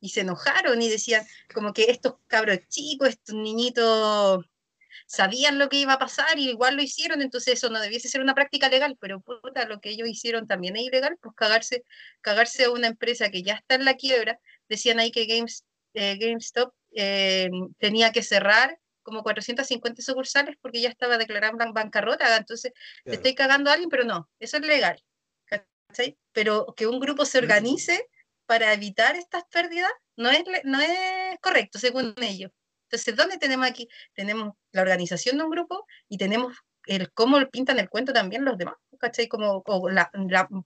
y 0.01 0.09
se 0.09 0.21
enojaron 0.21 0.81
y 0.81 0.89
decían 0.89 1.25
como 1.53 1.73
que 1.73 1.91
estos 1.91 2.15
cabros 2.27 2.59
chicos, 2.69 3.09
estos 3.09 3.35
niñitos 3.35 4.45
sabían 5.05 5.57
lo 5.57 5.69
que 5.69 5.77
iba 5.77 5.93
a 5.93 5.99
pasar 5.99 6.37
y 6.37 6.49
igual 6.49 6.75
lo 6.75 6.83
hicieron, 6.83 7.21
entonces 7.21 7.55
eso 7.55 7.69
no 7.69 7.79
debiese 7.81 8.09
ser 8.09 8.21
una 8.21 8.35
práctica 8.35 8.69
legal, 8.69 8.95
pero 8.99 9.21
puta, 9.21 9.65
lo 9.65 9.79
que 9.79 9.89
ellos 9.89 10.07
hicieron 10.07 10.47
también 10.47 10.75
es 10.75 10.83
ilegal, 10.83 11.17
pues 11.19 11.35
cagarse, 11.35 11.83
cagarse 12.21 12.65
a 12.65 12.71
una 12.71 12.87
empresa 12.87 13.29
que 13.29 13.41
ya 13.41 13.55
está 13.55 13.75
en 13.75 13.85
la 13.85 13.95
quiebra, 13.95 14.39
decían 14.67 14.99
ahí 14.99 15.11
que 15.11 15.25
Games, 15.25 15.65
eh, 15.95 16.17
GameStop 16.19 16.73
eh, 16.91 17.49
tenía 17.79 18.11
que 18.11 18.21
cerrar 18.21 18.79
como 19.01 19.23
450 19.23 20.03
sucursales 20.03 20.55
porque 20.61 20.81
ya 20.81 20.89
estaba 20.89 21.17
declarada 21.17 21.63
en 21.65 21.73
bancarrota, 21.73 22.37
entonces 22.37 22.73
te 23.03 23.15
estoy 23.15 23.33
cagando 23.33 23.71
a 23.71 23.73
alguien, 23.73 23.89
pero 23.89 24.03
no, 24.03 24.29
eso 24.39 24.57
es 24.57 24.63
legal, 24.63 25.03
Pero 26.31 26.73
que 26.77 26.85
un 26.85 26.99
grupo 26.99 27.25
se 27.25 27.39
organice 27.39 28.07
para 28.49 28.73
evitar 28.73 29.15
estas 29.15 29.43
pérdidas 29.51 29.91
no 30.15 30.31
es, 30.31 30.43
no 30.63 30.81
es 30.81 31.37
correcto, 31.39 31.77
según 31.77 32.15
ellos. 32.19 32.51
Entonces, 32.85 33.15
¿dónde 33.15 33.37
tenemos 33.37 33.67
aquí? 33.67 33.87
Tenemos 34.15 34.55
la 34.71 34.81
organización 34.81 35.37
de 35.37 35.43
un 35.43 35.51
grupo 35.51 35.85
y 36.07 36.17
tenemos 36.17 36.57
el 36.87 37.11
cómo 37.11 37.37
pintan 37.51 37.77
el 37.77 37.89
cuento 37.89 38.11
también 38.11 38.43
los 38.43 38.57
demás, 38.57 38.73
¿cachai? 38.99 39.27
Como, 39.27 39.63
la, 39.91 40.09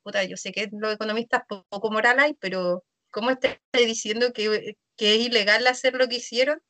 puta, 0.02 0.24
yo 0.24 0.38
sé 0.38 0.54
que 0.54 0.70
los 0.72 0.94
economistas 0.94 1.42
poco 1.46 1.92
moral 1.92 2.20
hay, 2.20 2.36
pero 2.36 2.86
¿cómo 3.12 3.32
está 3.32 3.60
diciendo 3.74 4.32
que, 4.32 4.78
que, 4.96 5.16
es 5.16 5.28
ilegal 5.28 5.68
hacer 5.68 5.96
lo 5.96 6.08
que 6.08 6.16
hicieron 6.16 6.62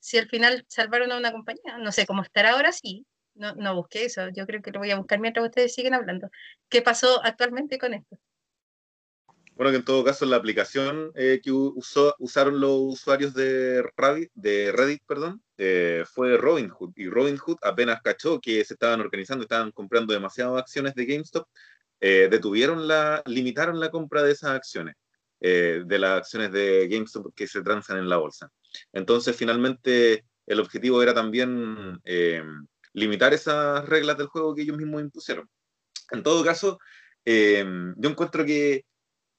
si 0.00 0.18
al 0.18 0.28
final 0.28 0.66
salvaron 0.68 1.12
a 1.12 1.16
una 1.16 1.32
compañía? 1.32 1.78
No 1.78 1.92
sé 1.92 2.04
cómo 2.04 2.22
estará 2.22 2.50
ahora, 2.50 2.72
sí. 2.72 3.06
No, 3.32 3.54
no 3.54 3.74
busqué 3.74 4.04
eso, 4.04 4.28
yo 4.36 4.46
creo 4.46 4.60
que 4.60 4.72
lo 4.72 4.80
voy 4.80 4.90
a 4.90 4.98
buscar 4.98 5.18
mientras 5.18 5.46
ustedes 5.46 5.74
siguen 5.74 5.94
hablando. 5.94 6.28
¿Qué 6.68 6.82
pasó 6.82 7.24
actualmente 7.24 7.78
con 7.78 7.94
esto? 7.94 8.18
Bueno, 9.58 9.72
que 9.72 9.78
en 9.78 9.84
todo 9.84 10.04
caso 10.04 10.24
la 10.24 10.36
aplicación 10.36 11.10
eh, 11.16 11.40
que 11.42 11.50
usó, 11.50 12.14
usaron 12.20 12.60
los 12.60 12.70
usuarios 12.80 13.34
de 13.34 13.82
Reddit, 13.96 14.30
de 14.34 14.70
Reddit 14.70 15.02
perdón, 15.04 15.42
eh, 15.56 16.04
fue 16.06 16.36
Robinhood. 16.36 16.92
Y 16.94 17.08
Robinhood 17.08 17.56
apenas 17.62 18.00
cachó 18.00 18.40
que 18.40 18.64
se 18.64 18.74
estaban 18.74 19.00
organizando, 19.00 19.42
estaban 19.42 19.72
comprando 19.72 20.14
demasiadas 20.14 20.60
acciones 20.62 20.94
de 20.94 21.06
GameStop, 21.06 21.48
eh, 22.00 22.28
detuvieron 22.30 22.86
la, 22.86 23.20
limitaron 23.26 23.80
la 23.80 23.90
compra 23.90 24.22
de 24.22 24.30
esas 24.30 24.52
acciones, 24.52 24.94
de 25.40 25.98
las 25.98 26.18
acciones 26.18 26.52
de 26.52 26.86
GameStop 26.88 27.34
que 27.34 27.48
se 27.48 27.60
transan 27.62 27.98
en 27.98 28.08
la 28.08 28.18
bolsa. 28.18 28.52
Entonces, 28.92 29.34
finalmente, 29.34 30.24
el 30.46 30.60
objetivo 30.60 31.02
era 31.02 31.14
también 31.14 32.00
limitar 32.92 33.34
esas 33.34 33.84
reglas 33.88 34.18
del 34.18 34.28
juego 34.28 34.54
que 34.54 34.62
ellos 34.62 34.76
mismos 34.76 35.00
impusieron. 35.00 35.48
En 36.12 36.22
todo 36.22 36.44
caso, 36.44 36.78
yo 37.24 38.08
encuentro 38.08 38.44
que 38.44 38.84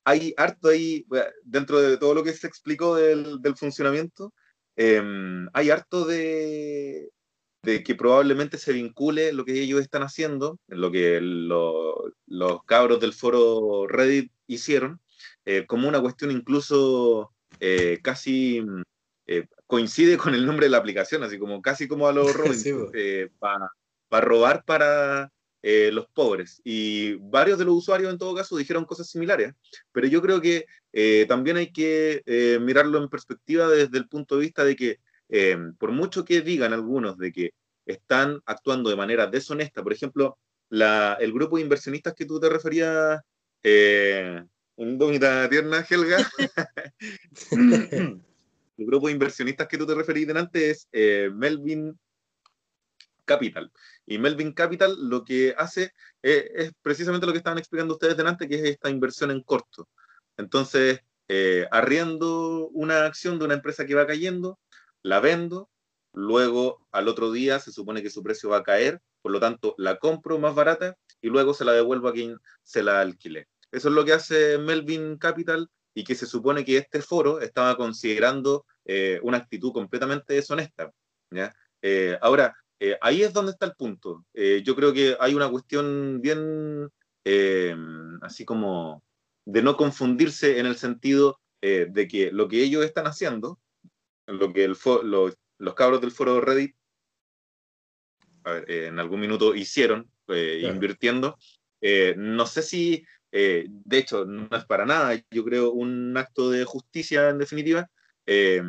hay 0.10 0.34
harto 0.38 0.70
ahí, 0.70 1.06
dentro 1.44 1.80
de 1.80 1.98
todo 1.98 2.16
lo 2.16 2.24
que 2.24 2.34
se 2.34 2.48
explicó 2.48 2.96
del, 2.96 3.40
funcionamiento, 3.56 4.34
em, 4.76 5.48
hay 5.54 5.70
harto 5.70 6.06
de, 6.06 7.10
que 7.64 7.96
probablemente 7.96 8.58
se 8.58 8.74
vincule 8.74 9.34
lo 9.34 9.46
que 9.46 9.62
ellos 9.62 9.82
están 9.82 10.02
haciendo, 10.02 10.58
lo 10.68 10.92
que 10.92 11.20
los 11.22 12.64
cabros 12.66 13.00
del 13.00 13.14
foro 13.14 13.86
Reddit 13.88 14.32
hicieron, 14.48 15.00
eh, 15.46 15.68
como 15.68 15.88
una 15.88 16.02
cuestión 16.02 16.32
incluso 16.32 17.32
eh, 17.60 18.00
casi 18.02 18.66
eh, 19.28 19.46
coincide 19.68 20.18
con 20.18 20.34
el 20.34 20.44
nombre 20.44 20.66
de 20.66 20.72
la 20.72 20.80
aplicación, 20.80 21.22
así 21.22 21.38
como 21.38 21.62
casi 21.62 21.88
como 21.88 22.08
a 22.08 22.14
los 22.14 22.34
Robin, 22.34 23.32
para 23.38 24.26
robar 24.26 24.64
para 24.66 25.32
los 25.62 26.08
pobres. 26.08 26.62
Y 26.64 27.16
varios 27.16 27.60
de 27.60 27.66
los 27.66 27.76
usuarios 27.76 28.12
en 28.12 28.18
todo 28.18 28.36
caso 28.36 28.56
dijeron 28.58 28.86
cosas 28.86 29.10
similares, 29.10 29.54
pero 29.92 30.08
yo 30.08 30.22
creo 30.22 30.42
que 30.42 30.66
también 31.28 31.58
hay 31.58 31.72
que 31.72 32.24
mirarlo 32.62 33.02
en 33.02 33.10
perspectiva 33.10 33.68
desde 33.68 33.98
el 33.98 34.08
punto 34.08 34.36
de 34.36 34.42
vista 34.42 34.64
de 34.64 34.76
que 34.76 35.00
por 35.78 35.92
mucho 35.92 36.24
que 36.24 36.42
digan 36.42 36.74
algunos 36.74 37.18
de 37.18 37.32
que 37.32 37.52
están 37.86 38.40
actuando 38.46 38.90
de 38.90 38.96
manera 38.96 39.28
deshonesta, 39.28 39.84
por 39.84 39.94
ejemplo, 39.94 40.38
el 40.70 41.34
grupo 41.34 41.58
de 41.58 41.64
inversionistas 41.64 42.14
que 42.14 42.26
tú 42.26 42.40
te 42.40 42.50
referías, 42.50 43.20
eh, 43.64 44.44
Indómita 44.78 45.50
Tierna, 45.50 45.86
Helga, 45.90 46.18
el 48.78 48.86
grupo 48.86 49.08
de 49.08 49.14
inversionistas 49.14 49.68
que 49.68 49.78
tú 49.78 49.86
te 49.86 49.96
referís 49.96 50.28
delante 50.28 50.70
es 50.70 50.88
eh, 50.92 51.30
Melvin 51.34 52.00
Capital. 53.30 53.72
Y 54.08 54.18
Melvin 54.18 54.54
Capital 54.54 54.98
lo 55.08 55.24
que 55.24 55.54
hace 55.56 55.94
eh, 56.24 56.50
es 56.56 56.72
precisamente 56.82 57.28
lo 57.28 57.32
que 57.32 57.38
estaban 57.38 57.60
explicando 57.60 57.94
ustedes 57.94 58.18
delante, 58.18 58.48
que 58.48 58.56
es 58.56 58.64
esta 58.64 58.90
inversión 58.90 59.30
en 59.30 59.44
corto. 59.44 59.88
Entonces, 60.36 61.02
eh, 61.28 61.68
arriendo 61.70 62.70
una 62.70 63.06
acción 63.06 63.38
de 63.38 63.46
una 63.46 63.54
empresa 63.54 63.86
que 63.86 63.94
va 63.94 64.08
cayendo, 64.08 64.60
la 65.04 65.20
vendo, 65.20 65.70
luego 66.12 66.88
al 66.92 67.08
otro 67.08 67.32
día 67.32 67.60
se 67.60 67.72
supone 67.72 68.02
que 68.02 68.10
su 68.10 68.24
precio 68.24 68.50
va 68.50 68.58
a 68.58 68.64
caer, 68.64 69.00
por 69.22 69.32
lo 69.32 69.40
tanto 69.40 69.76
la 69.78 70.00
compro 70.00 70.40
más 70.40 70.56
barata 70.56 70.98
y 71.22 71.28
luego 71.28 71.54
se 71.54 71.66
la 71.66 71.74
devuelvo 71.74 72.08
a 72.08 72.14
quien 72.14 72.38
se 72.64 72.82
la 72.82 73.00
alquile. 73.02 73.48
Eso 73.72 73.90
es 73.90 73.94
lo 73.94 74.04
que 74.06 74.14
hace 74.14 74.58
Melvin 74.58 75.20
Capital 75.20 75.70
y 75.94 76.04
que 76.04 76.16
se 76.16 76.26
supone 76.26 76.66
que 76.66 76.78
este 76.78 77.02
foro 77.04 77.42
estaba 77.42 77.78
considerando 77.78 78.66
eh, 78.86 79.20
una 79.22 79.38
actitud 79.38 79.72
completamente 79.72 80.34
deshonesta. 80.34 80.92
Eh, 81.82 82.18
ahora, 82.22 82.56
eh, 82.80 82.98
ahí 83.02 83.24
es 83.24 83.34
donde 83.34 83.52
está 83.52 83.66
el 83.66 83.76
punto. 83.76 84.26
yo 84.34 84.76
creo 84.76 84.94
que 84.94 85.16
hay 85.20 85.36
una 85.36 85.50
cuestión 85.50 86.20
bien 86.22 86.90
así 88.22 88.46
como 88.46 89.04
de 89.46 89.62
no 89.62 89.78
confundirse 89.78 90.60
en 90.60 90.66
el 90.66 90.76
sentido 90.76 91.40
de 91.62 92.08
que 92.10 92.32
lo 92.32 92.48
que 92.48 92.64
ellos 92.64 92.84
están 92.86 93.06
haciendo, 93.06 93.60
lo 94.28 94.54
que 94.54 94.64
el 94.64 94.78
los 95.60 95.74
cabros 95.76 96.02
del 96.02 96.12
foro 96.12 96.40
Reddit 96.40 96.76
en 98.46 98.98
algún 99.00 99.20
minuto 99.20 99.54
hicieron, 99.54 100.10
invirtiendo, 100.28 101.38
no 102.16 102.46
sé 102.46 102.62
si 102.62 103.04
eh, 103.32 103.66
de 103.70 103.98
hecho, 103.98 104.26
no 104.26 104.48
es 104.56 104.66
para 104.66 104.86
nada, 104.86 105.20
yo 105.32 105.44
creo, 105.44 105.72
un 105.72 106.16
acto 106.18 106.50
de 106.50 106.66
justicia 106.66 107.30
en 107.30 107.38
definitiva, 107.38 107.90
eh, 108.26 108.62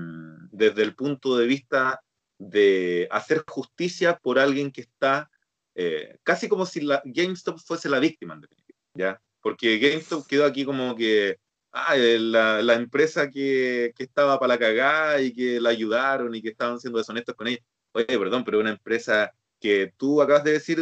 desde 0.50 0.82
el 0.82 0.94
punto 0.94 1.36
de 1.36 1.46
vista 1.46 2.00
de 2.40 3.06
hacer 3.10 3.44
justicia 3.46 4.16
por 4.16 4.38
alguien 4.38 4.72
que 4.72 4.80
está 4.80 5.30
eh, 5.74 6.18
casi 6.22 6.48
como 6.48 6.64
si 6.66 6.80
la, 6.80 7.02
GameStop 7.04 7.58
fuese 7.58 7.88
la 7.88 8.00
víctima, 8.00 8.34
en 8.34 8.40
definitiva, 8.40 8.78
¿ya? 8.94 9.22
Porque 9.42 9.78
GameStop 9.78 10.26
quedó 10.26 10.46
aquí 10.46 10.64
como 10.64 10.96
que 10.96 11.38
ah, 11.72 11.94
la, 11.96 12.62
la, 12.62 12.74
empresa 12.74 13.30
que, 13.30 13.92
que 13.94 14.04
estaba 14.04 14.38
para 14.38 14.54
la 14.54 14.58
cagada 14.58 15.20
y 15.20 15.32
que 15.32 15.60
la 15.60 15.70
ayudaron 15.70 16.34
y 16.34 16.42
que 16.42 16.48
estaban 16.48 16.80
siendo 16.80 16.98
deshonestos 16.98 17.34
con 17.34 17.46
ella. 17.46 17.60
Oye, 17.92 18.06
perdón, 18.06 18.42
pero 18.44 18.58
una 18.58 18.70
empresa 18.70 19.32
que 19.60 19.92
tú 19.96 20.22
acabas 20.22 20.44
de 20.44 20.52
decir 20.52 20.78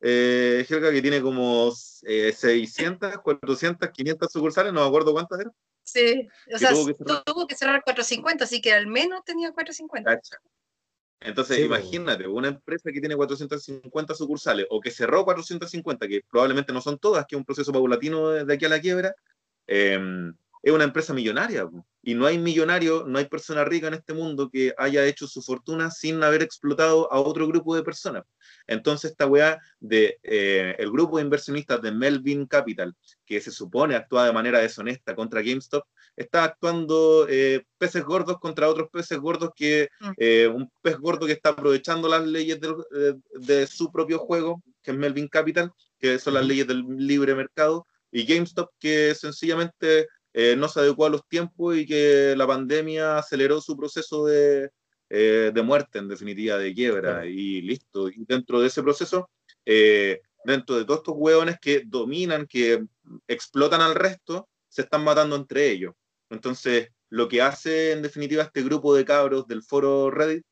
eh, 0.00 0.66
Helga, 0.68 0.90
que 0.90 1.02
tiene 1.02 1.20
como 1.20 1.70
600, 1.72 3.18
400, 3.18 3.90
500 3.90 4.32
sucursales, 4.32 4.72
no 4.72 4.82
me 4.82 4.88
acuerdo 4.88 5.12
cuántas 5.12 5.40
eran. 5.40 5.52
Sí, 5.82 6.28
o 6.52 6.58
sea, 6.58 6.70
tuvo 7.24 7.46
que, 7.46 7.54
cerrar 7.54 7.82
450, 7.82 8.44
así 8.44 8.60
que 8.60 8.74
al 8.74 8.86
menos 8.86 9.24
tenía 9.24 9.52
450. 9.52 10.20
Entonces, 11.20 11.58
imagínate, 11.58 12.26
una 12.28 12.48
empresa 12.48 12.90
que 12.92 13.00
tiene 13.00 13.16
450 13.16 14.14
sucursales 14.14 14.66
o 14.70 14.80
que 14.80 14.90
cerró 14.90 15.24
450, 15.24 16.06
que 16.06 16.22
probablemente 16.30 16.72
no 16.72 16.80
son 16.80 16.98
todas, 16.98 17.26
que 17.26 17.34
es 17.34 17.38
un 17.38 17.44
proceso 17.44 17.72
paulatino 17.72 18.28
de 18.30 18.54
aquí 18.54 18.64
a 18.64 18.68
la 18.68 18.80
quiebra, 18.80 19.14
eh, 19.66 19.98
es 20.62 20.72
una 20.72 20.84
empresa 20.84 21.14
millonaria. 21.14 21.68
Y 22.02 22.14
no 22.14 22.26
hay 22.26 22.38
millonario, 22.38 23.04
no 23.06 23.18
hay 23.18 23.26
persona 23.26 23.64
rica 23.64 23.88
en 23.88 23.94
este 23.94 24.14
mundo 24.14 24.48
que 24.50 24.74
haya 24.78 25.04
hecho 25.04 25.26
su 25.26 25.42
fortuna 25.42 25.90
sin 25.90 26.22
haber 26.22 26.42
explotado 26.42 27.12
a 27.12 27.20
otro 27.20 27.46
grupo 27.46 27.76
de 27.76 27.82
personas. 27.82 28.24
Entonces, 28.66 29.10
esta 29.10 29.26
weá 29.26 29.58
de 29.80 30.18
eh, 30.22 30.74
el 30.78 30.90
grupo 30.90 31.18
de 31.18 31.24
inversionistas 31.24 31.82
de 31.82 31.92
Melvin 31.92 32.46
Capital, 32.46 32.94
que 33.26 33.40
se 33.40 33.50
supone 33.50 33.94
actúa 33.94 34.26
de 34.26 34.32
manera 34.32 34.60
deshonesta 34.60 35.14
contra 35.14 35.42
GameStop, 35.42 35.84
está 36.18 36.44
actuando 36.44 37.26
eh, 37.28 37.64
peces 37.78 38.04
gordos 38.04 38.38
contra 38.38 38.68
otros 38.68 38.88
peces 38.90 39.18
gordos 39.18 39.50
que 39.54 39.88
mm. 40.00 40.10
eh, 40.16 40.48
un 40.48 40.70
pez 40.82 40.98
gordo 40.98 41.26
que 41.26 41.32
está 41.32 41.50
aprovechando 41.50 42.08
las 42.08 42.26
leyes 42.26 42.58
de 42.60 43.66
su 43.66 43.90
propio 43.92 44.18
juego, 44.18 44.62
que 44.82 44.90
es 44.90 44.96
Melvin 44.96 45.28
Capital, 45.28 45.72
que 45.98 46.18
son 46.18 46.34
las 46.34 46.46
leyes 46.46 46.66
del 46.66 46.84
libre 46.96 47.34
mercado, 47.34 47.86
y 48.10 48.24
GameStop 48.24 48.70
que 48.78 49.14
sencillamente 49.14 50.08
eh, 50.32 50.56
no 50.56 50.68
se 50.68 50.80
adecuó 50.80 51.06
a 51.06 51.10
los 51.10 51.26
tiempos 51.26 51.76
y 51.76 51.86
que 51.86 52.34
la 52.36 52.46
pandemia 52.46 53.18
aceleró 53.18 53.60
su 53.60 53.76
proceso 53.76 54.26
de, 54.26 54.70
eh, 55.10 55.50
de 55.52 55.62
muerte, 55.62 55.98
en 55.98 56.08
definitiva, 56.08 56.58
de 56.58 56.74
quiebra, 56.74 57.26
y 57.26 57.62
listo. 57.62 58.08
Y 58.08 58.24
dentro 58.26 58.60
de 58.60 58.68
ese 58.68 58.82
proceso, 58.82 59.30
eh, 59.64 60.20
dentro 60.44 60.76
de 60.76 60.84
todos 60.84 61.00
estos 61.00 61.14
hueones 61.16 61.58
que 61.60 61.82
dominan, 61.84 62.46
que 62.46 62.84
explotan 63.26 63.80
al 63.80 63.94
resto, 63.94 64.48
se 64.68 64.82
están 64.82 65.02
matando 65.02 65.36
entre 65.36 65.70
ellos. 65.70 65.94
Entonces, 66.30 66.90
lo 67.10 67.28
que 67.28 67.42
hace 67.42 67.92
en 67.92 68.02
definitiva 68.02 68.42
este 68.42 68.62
grupo 68.62 68.94
de 68.94 69.04
cabros 69.04 69.46
del 69.46 69.62
foro 69.62 70.10
Reddit 70.10 70.44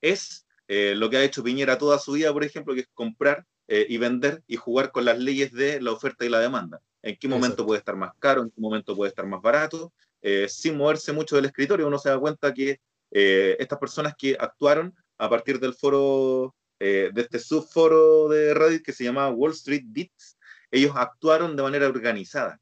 es 0.00 0.46
lo 0.68 1.10
que 1.10 1.16
ha 1.18 1.24
hecho 1.24 1.44
Piñera 1.44 1.78
toda 1.78 1.98
su 1.98 2.12
vida, 2.12 2.32
por 2.32 2.42
ejemplo, 2.42 2.74
que 2.74 2.80
es 2.80 2.88
comprar 2.94 3.44
y 3.68 3.96
vender 3.98 4.42
y 4.46 4.56
jugar 4.56 4.90
con 4.90 5.04
las 5.04 5.18
leyes 5.18 5.52
de 5.52 5.80
la 5.80 5.92
oferta 5.92 6.24
y 6.24 6.28
la 6.28 6.40
demanda 6.40 6.80
en 7.06 7.16
qué 7.16 7.28
momento 7.28 7.64
puede 7.64 7.78
estar 7.78 7.94
más 7.94 8.12
caro, 8.18 8.42
en 8.42 8.50
qué 8.50 8.60
momento 8.60 8.96
puede 8.96 9.10
estar 9.10 9.26
más 9.26 9.40
barato, 9.40 9.92
eh, 10.22 10.48
sin 10.48 10.76
moverse 10.76 11.12
mucho 11.12 11.36
del 11.36 11.44
escritorio. 11.44 11.86
Uno 11.86 11.98
se 11.98 12.08
da 12.08 12.18
cuenta 12.18 12.52
que 12.52 12.80
eh, 13.12 13.56
estas 13.60 13.78
personas 13.78 14.14
que 14.18 14.36
actuaron 14.38 14.92
a 15.16 15.30
partir 15.30 15.60
del 15.60 15.72
foro, 15.72 16.54
eh, 16.80 17.10
de 17.14 17.22
este 17.22 17.38
subforo 17.38 18.28
de 18.28 18.54
Reddit 18.54 18.84
que 18.84 18.92
se 18.92 19.04
llama 19.04 19.30
Wall 19.30 19.52
Street 19.52 19.84
Beats, 19.86 20.36
ellos 20.68 20.92
actuaron 20.96 21.54
de 21.54 21.62
manera 21.62 21.86
organizada. 21.86 22.60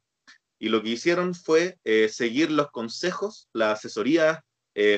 Y 0.59 0.69
lo 0.69 0.83
que 0.83 0.91
hicieron 0.91 1.35
fue 1.35 1.79
seguir 2.09 2.51
los 2.51 2.71
consejos, 2.71 3.49
las 3.53 3.79
asesorías 3.79 4.41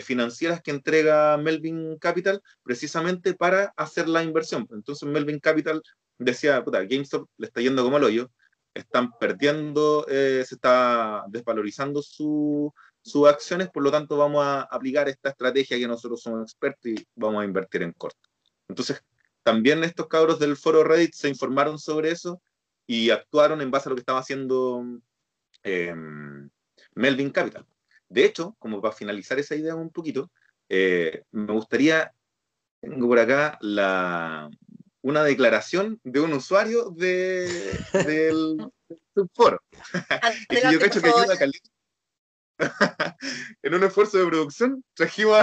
financieras 0.02 0.62
que 0.62 0.70
entrega 0.70 1.36
Melvin 1.36 1.98
Capital 1.98 2.40
precisamente 2.62 3.34
para 3.34 3.72
hacer 3.76 4.08
la 4.08 4.22
inversión. 4.22 4.66
Entonces 4.70 5.08
Melvin 5.08 5.40
Capital 5.40 5.82
decía, 6.18 6.62
puta, 6.64 6.82
GameStop 6.82 7.28
le 7.36 7.46
está 7.46 7.60
yendo 7.60 7.82
como 7.82 7.96
el 7.98 8.04
hoyo, 8.04 8.30
están 8.74 9.12
perdiendo, 9.18 10.06
eh, 10.08 10.44
se 10.46 10.54
está 10.54 11.24
desvalorizando 11.28 12.02
sus 12.02 12.72
acciones, 13.26 13.70
por 13.70 13.82
lo 13.82 13.90
tanto 13.90 14.16
vamos 14.16 14.44
a 14.44 14.62
aplicar 14.62 15.08
esta 15.08 15.30
estrategia 15.30 15.78
que 15.78 15.88
nosotros 15.88 16.20
somos 16.22 16.42
expertos 16.42 16.92
y 16.92 17.06
vamos 17.14 17.42
a 17.42 17.44
invertir 17.44 17.82
en 17.82 17.92
corto. 17.92 18.28
Entonces, 18.68 19.02
también 19.42 19.84
estos 19.84 20.08
cabros 20.08 20.38
del 20.38 20.56
foro 20.56 20.84
Reddit 20.84 21.14
se 21.14 21.28
informaron 21.28 21.78
sobre 21.78 22.10
eso 22.10 22.42
y 22.86 23.10
actuaron 23.10 23.60
en 23.60 23.70
base 23.70 23.88
a 23.88 23.90
lo 23.90 23.96
que 23.96 24.00
estaba 24.00 24.20
haciendo 24.20 24.84
em, 25.66 26.48
Melvin 26.94 27.30
Capital. 27.30 27.66
De 28.08 28.24
hecho, 28.24 28.56
como 28.58 28.80
para 28.80 28.94
finalizar 28.94 29.38
esa 29.38 29.56
idea 29.56 29.74
un 29.74 29.90
poquito, 29.90 30.30
eh, 30.68 31.24
me 31.32 31.52
gustaría, 31.52 32.12
tengo 32.80 33.08
por 33.08 33.18
acá 33.18 33.58
la, 33.60 34.48
una 35.02 35.24
declaración 35.24 36.00
de 36.04 36.20
un 36.20 36.32
usuario 36.34 36.90
de, 36.90 37.48
del 37.92 38.70
subforo. 39.14 39.60
y 40.50 40.72
yo 40.72 40.78
cacho 40.78 41.02
que 41.02 41.08
ayuda 41.08 41.34
a 41.34 41.50
en 43.62 43.74
un 43.74 43.84
esfuerzo 43.84 44.16
de 44.16 44.26
producción 44.26 44.82
trajimos 44.94 45.36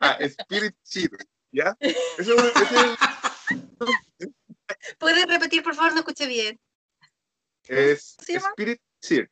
a, 0.00 0.18
Spirit 0.20 0.76
Cheer, 0.84 1.10
¿ya? 1.50 1.76
Eso, 1.80 2.36
¿Puedes 4.98 5.26
repetir, 5.26 5.64
por 5.64 5.74
favor? 5.74 5.92
No 5.94 6.00
escuché 6.00 6.26
bien. 6.26 6.60
Es 7.66 8.16
Spirit 8.20 8.80
Cheer. 9.00 9.30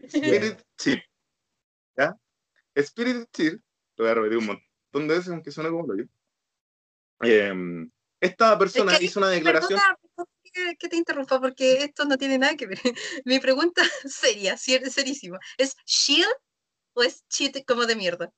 Spirit 0.00 0.60
Cheer. 0.76 1.04
¿Ya? 1.96 2.16
Spirit 2.74 3.28
Cheer, 3.32 3.60
lo 3.96 4.04
voy 4.04 4.08
a 4.10 4.14
repetir 4.14 4.38
un 4.38 4.46
montón 4.46 5.08
de 5.08 5.14
veces, 5.14 5.28
aunque 5.28 5.50
suena 5.50 5.70
como 5.70 5.86
lo 5.86 6.02
yo. 6.02 6.04
Eh, 7.22 7.52
esta 8.20 8.58
persona 8.58 8.98
hizo 9.00 9.20
una 9.20 9.28
declaración. 9.30 9.80
que, 10.78 10.88
te 10.88 10.96
interrumpa 10.96 11.40
porque 11.40 11.84
esto 11.84 12.04
no 12.04 12.16
tiene 12.16 12.38
nada 12.38 12.56
que 12.56 12.66
ver. 12.66 12.78
Mi 13.24 13.38
pregunta 13.38 13.82
seria, 14.04 14.56
serísima. 14.56 15.38
¿Es 15.58 15.76
shield 15.84 16.34
o 16.94 17.02
es 17.02 17.26
cheat 17.28 17.64
como 17.66 17.86
de 17.86 17.96
mierda? 17.96 18.32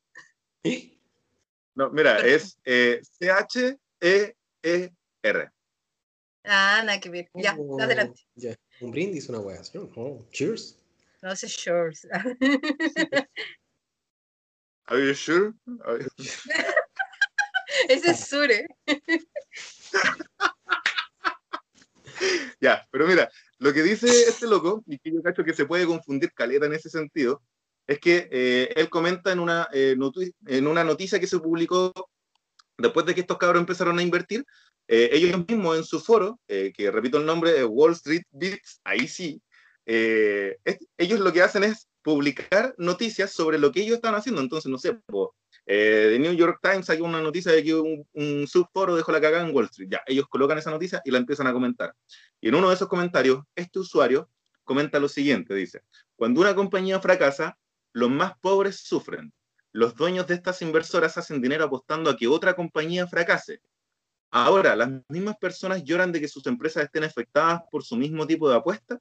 No, 1.74 1.90
mira, 1.90 2.18
es 2.26 2.58
eh, 2.64 3.00
C-H-E-E-R. 3.18 4.36
Ah, 6.44 6.82
nada 6.84 7.00
que 7.00 7.10
ver. 7.10 7.30
Ya, 7.34 7.56
Oh, 7.58 7.80
adelante. 7.80 8.20
ya. 8.34 8.56
Un 8.80 8.90
brindis, 8.90 9.28
una 9.28 9.40
wea. 9.40 9.60
Oh, 9.96 10.24
cheers. 10.30 10.78
No 11.22 11.34
sé, 11.34 11.48
shorts. 11.48 12.06
Are 14.88 15.00
you 15.04 15.14
sure? 15.14 15.52
Are 15.84 15.98
you- 15.98 16.08
Ese 17.88 18.10
es 18.10 18.28
Sure. 18.28 18.66
Ya, 22.60 22.86
pero 22.90 23.06
mira, 23.06 23.28
lo 23.58 23.72
que 23.74 23.82
dice 23.82 24.06
este 24.06 24.46
loco, 24.46 24.82
y 24.86 24.98
que 24.98 25.12
yo 25.12 25.22
cacho 25.22 25.44
que 25.44 25.52
se 25.52 25.66
puede 25.66 25.84
confundir 25.86 26.32
caleta 26.32 26.64
en 26.66 26.72
ese 26.72 26.88
sentido, 26.88 27.42
es 27.86 27.98
que 27.98 28.28
eh, 28.30 28.72
él 28.74 28.88
comenta 28.88 29.32
en 29.32 29.38
una, 29.40 29.68
eh, 29.72 29.94
noti- 29.96 30.32
en 30.46 30.66
una 30.66 30.82
noticia 30.82 31.20
que 31.20 31.26
se 31.26 31.38
publicó 31.38 31.92
después 32.78 33.04
de 33.06 33.14
que 33.14 33.20
estos 33.20 33.36
cabros 33.38 33.60
empezaron 33.60 33.98
a 33.98 34.02
invertir, 34.02 34.44
eh, 34.88 35.10
ellos 35.12 35.44
mismos 35.48 35.76
en 35.78 35.84
su 35.84 36.00
foro, 36.00 36.40
eh, 36.48 36.72
que 36.76 36.90
repito 36.90 37.18
el 37.18 37.26
nombre, 37.26 37.58
eh, 37.58 37.64
Wall 37.64 37.92
Street 37.92 38.22
Beats, 38.30 38.80
ahí 38.84 39.08
sí, 39.08 39.40
eh, 39.86 40.56
es- 40.64 40.78
ellos 40.98 41.20
lo 41.20 41.32
que 41.32 41.42
hacen 41.42 41.64
es 41.64 41.88
publicar 42.02 42.74
noticias 42.78 43.32
sobre 43.32 43.58
lo 43.58 43.72
que 43.72 43.80
ellos 43.82 43.96
están 43.96 44.14
haciendo. 44.14 44.40
Entonces, 44.40 44.70
no 44.70 44.78
sé, 44.78 44.94
po, 45.06 45.34
eh, 45.66 46.10
The 46.12 46.18
New 46.20 46.34
York 46.34 46.60
Times 46.62 46.86
sacó 46.86 47.04
una 47.04 47.20
noticia 47.20 47.50
de 47.52 47.64
que 47.64 47.74
un, 47.74 48.06
un 48.12 48.46
subforo 48.46 48.94
dejó 48.94 49.10
la 49.12 49.20
cagada 49.20 49.46
en 49.48 49.54
Wall 49.54 49.64
Street. 49.66 49.88
Ya, 49.90 50.02
ellos 50.06 50.26
colocan 50.28 50.58
esa 50.58 50.70
noticia 50.70 51.02
y 51.04 51.10
la 51.10 51.18
empiezan 51.18 51.46
a 51.48 51.52
comentar. 51.52 51.92
Y 52.40 52.48
en 52.48 52.54
uno 52.54 52.68
de 52.68 52.74
esos 52.76 52.88
comentarios, 52.88 53.42
este 53.56 53.80
usuario 53.80 54.30
comenta 54.64 54.98
lo 55.00 55.08
siguiente, 55.08 55.54
dice, 55.54 55.82
cuando 56.16 56.40
una 56.40 56.54
compañía 56.54 57.00
fracasa, 57.00 57.56
los 57.92 58.10
más 58.10 58.32
pobres 58.40 58.80
sufren. 58.80 59.32
Los 59.72 59.94
dueños 59.94 60.26
de 60.26 60.34
estas 60.34 60.62
inversoras 60.62 61.18
hacen 61.18 61.40
dinero 61.42 61.64
apostando 61.64 62.10
a 62.10 62.16
que 62.16 62.26
otra 62.28 62.54
compañía 62.54 63.06
fracase. 63.06 63.60
Ahora, 64.38 64.76
las 64.76 64.90
mismas 65.08 65.38
personas 65.38 65.82
lloran 65.82 66.12
de 66.12 66.20
que 66.20 66.28
sus 66.28 66.46
empresas 66.46 66.84
estén 66.84 67.04
afectadas 67.04 67.62
por 67.70 67.82
su 67.82 67.96
mismo 67.96 68.26
tipo 68.26 68.50
de 68.50 68.56
apuesta. 68.56 68.98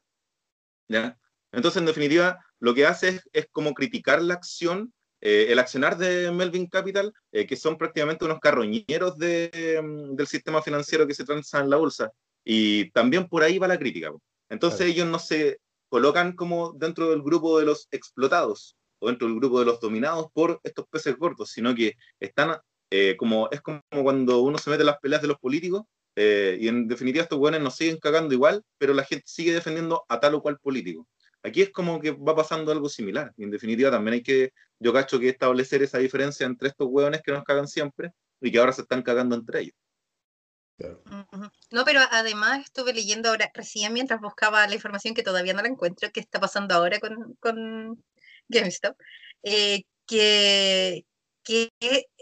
¿Ya? 0.88 1.18
Entonces, 1.52 1.82
en 1.82 1.86
definitiva, 1.86 2.40
lo 2.60 2.74
que 2.74 2.86
hace 2.86 3.10
es, 3.10 3.30
es 3.34 3.48
como 3.52 3.74
criticar 3.74 4.22
la 4.22 4.36
acción, 4.36 4.94
eh, 5.20 5.48
el 5.50 5.60
accionar 5.60 5.98
de 5.98 6.32
Melvin 6.32 6.68
Capital, 6.68 7.14
eh, 7.34 7.46
que 7.46 7.58
son 7.58 7.78
prácticamente 7.78 8.24
unos 8.24 8.40
carroñeros 8.40 9.18
de, 9.18 9.82
mm, 9.84 10.16
del 10.16 10.28
sistema 10.28 10.62
financiero 10.62 11.06
que 11.06 11.14
se 11.14 11.26
transa 11.26 11.60
en 11.60 11.70
la 11.70 11.76
bolsa. 11.76 12.14
Y 12.46 12.90
también 12.92 13.28
por 13.28 13.44
ahí 13.44 13.58
va 13.58 13.68
la 13.68 13.78
crítica. 13.78 14.14
Entonces, 14.50 14.78
Claro. 14.78 14.92
ellos 14.94 15.08
no 15.08 15.20
se 15.20 15.60
colocan 15.90 16.34
como 16.34 16.72
dentro 16.72 17.10
del 17.10 17.22
grupo 17.22 17.60
de 17.60 17.66
los 17.66 17.90
explotados 17.92 18.78
o 19.00 19.08
dentro 19.08 19.28
del 19.28 19.36
grupo 19.36 19.60
de 19.60 19.66
los 19.66 19.82
dominados 19.82 20.28
por 20.32 20.62
estos 20.64 20.88
peces 20.88 21.18
gordos, 21.18 21.52
sino 21.52 21.76
que 21.76 21.96
están 22.22 22.58
eh, 22.90 23.16
como, 23.18 23.50
es 23.52 23.62
como 23.62 23.82
cuando 23.90 24.42
uno 24.42 24.58
se 24.58 24.70
mete 24.70 24.84
en 24.84 24.88
las 24.88 25.00
peleas 25.00 25.22
de 25.22 25.28
los 25.28 25.40
políticos 25.40 25.84
eh, 26.16 26.58
y 26.60 26.68
en 26.68 26.88
definitiva 26.88 27.24
estos 27.24 27.40
buenos 27.40 27.62
nos 27.62 27.76
siguen 27.76 27.98
cagando 27.98 28.34
igual, 28.34 28.64
pero 28.78 28.94
la 28.94 29.04
gente 29.04 29.26
sigue 29.28 29.54
defendiendo 29.54 30.06
a 30.08 30.20
tal 30.20 30.36
o 30.36 30.42
cual 30.42 30.60
político. 30.60 31.08
Aquí 31.44 31.62
es 31.62 31.72
como 31.72 32.00
que 32.00 32.12
va 32.12 32.36
pasando 32.36 32.72
algo 32.72 32.90
similar. 32.90 33.32
Y 33.38 33.44
en 33.44 33.52
definitiva 33.52 33.92
también 33.92 34.16
hay 34.16 34.24
que, 34.24 34.52
yo 34.80 34.94
cacho 34.94 35.20
que 35.20 35.30
establecer 35.30 35.84
esa 35.84 36.00
diferencia 36.00 36.46
entre 36.46 36.70
estos 36.70 36.88
hueones 36.90 37.22
que 37.22 37.32
nos 37.32 37.44
cagan 37.44 37.68
siempre 37.68 38.12
y 38.42 38.52
que 38.52 38.58
ahora 38.58 38.74
se 38.74 38.82
están 38.82 39.04
cagando 39.04 39.36
entre 39.36 39.62
ellos. 39.62 39.76
Claro. 40.78 41.02
No, 41.72 41.86
pero 41.86 42.02
además 42.12 42.66
estuve 42.66 42.94
leyendo 42.94 43.30
ahora, 43.30 43.50
recién 43.54 43.94
mientras 43.94 44.20
buscaba 44.20 44.68
la 44.68 44.76
información 44.76 45.14
que 45.14 45.24
todavía 45.24 45.54
no 45.54 45.62
la 45.62 45.70
encuentro, 45.70 46.12
que 46.12 46.20
está 46.20 46.40
pasando 46.40 46.76
ahora 46.76 47.00
con, 47.00 47.36
con 47.40 48.04
GameStop, 48.50 48.98
eh, 49.44 49.84
que, 50.06 51.06
que 51.46 51.72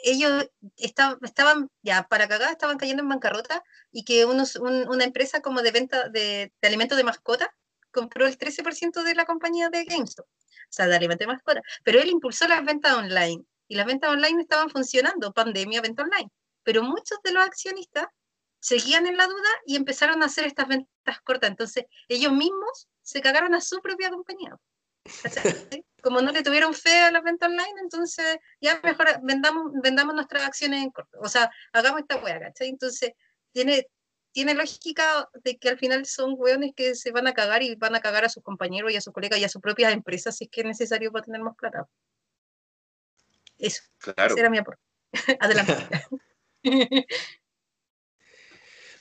ellos 0.03 0.49
esta- 0.77 1.17
estaban, 1.23 1.69
ya 1.81 2.03
para 2.07 2.27
cagar, 2.27 2.51
estaban 2.51 2.77
cayendo 2.77 3.01
en 3.03 3.09
bancarrota 3.09 3.63
y 3.91 4.03
que 4.05 4.25
una 4.25 5.03
empresa 5.03 5.41
como 5.41 5.61
de 5.63 5.71
venta 5.71 6.09
de, 6.09 6.53
de 6.61 6.67
alimentos 6.67 6.97
de 6.97 7.05
mascota 7.05 7.51
compró 7.91 8.27
el 8.27 8.37
13% 8.37 9.03
de 9.03 9.15
la 9.15 9.25
compañía 9.25 9.69
de 9.69 9.85
GameStop, 9.85 10.25
o 10.27 10.67
sea, 10.69 10.87
de 10.87 10.95
alimentos 10.95 11.25
de 11.25 11.33
mascota, 11.33 11.61
pero 11.83 11.99
él 11.99 12.09
impulsó 12.09 12.47
las 12.47 12.63
ventas 12.65 12.93
online 12.93 13.43
y 13.67 13.75
las 13.75 13.85
ventas 13.85 14.11
online 14.11 14.41
estaban 14.41 14.69
funcionando, 14.69 15.33
pandemia, 15.33 15.81
venta 15.81 16.03
online, 16.03 16.29
pero 16.63 16.83
muchos 16.83 17.19
de 17.23 17.31
los 17.31 17.43
accionistas 17.45 18.07
seguían 18.59 19.07
en 19.07 19.17
la 19.17 19.27
duda 19.27 19.49
y 19.65 19.75
empezaron 19.75 20.21
a 20.23 20.27
hacer 20.27 20.45
estas 20.45 20.67
ventas 20.67 21.21
cortas. 21.23 21.49
Entonces, 21.49 21.85
ellos 22.07 22.31
mismos 22.31 22.87
se 23.01 23.21
cagaron 23.21 23.53
a 23.55 23.61
su 23.61 23.81
propia 23.81 24.09
compañía. 24.09 24.55
Como 26.01 26.21
no 26.21 26.31
le 26.31 26.43
tuvieron 26.43 26.73
fe 26.73 26.99
a 26.99 27.11
la 27.11 27.21
venta 27.21 27.45
online, 27.45 27.81
entonces 27.81 28.37
ya 28.59 28.79
mejor 28.83 29.07
vendamos, 29.23 29.71
vendamos 29.81 30.13
nuestras 30.15 30.43
acciones 30.43 30.83
en 30.83 30.91
corto. 30.91 31.17
O 31.21 31.29
sea, 31.29 31.49
hagamos 31.71 32.01
esta 32.01 32.17
hueá, 32.17 32.39
¿cachai? 32.39 32.69
Entonces, 32.69 33.13
tiene, 33.53 33.87
tiene 34.31 34.53
lógica 34.53 35.29
de 35.43 35.57
que 35.57 35.69
al 35.69 35.77
final 35.77 36.05
son 36.05 36.35
hueones 36.37 36.73
que 36.75 36.95
se 36.95 37.11
van 37.11 37.27
a 37.27 37.33
cagar 37.33 37.63
y 37.63 37.75
van 37.75 37.95
a 37.95 38.01
cagar 38.01 38.25
a 38.25 38.29
sus 38.29 38.43
compañeros 38.43 38.91
y 38.91 38.97
a 38.97 39.01
sus 39.01 39.13
colegas 39.13 39.39
y 39.39 39.45
a 39.45 39.49
sus 39.49 39.61
propias 39.61 39.93
empresas 39.93 40.35
si 40.35 40.45
es 40.45 40.49
que 40.49 40.61
es 40.61 40.67
necesario 40.67 41.11
para 41.11 41.25
tener 41.25 41.41
más 41.41 41.55
plata. 41.55 41.87
Eso, 43.57 43.83
Claro. 43.99 44.31
ese 44.33 44.39
era 44.39 44.49
mi 44.49 44.57
aporte. 44.57 44.81
Adelante. 45.39 46.07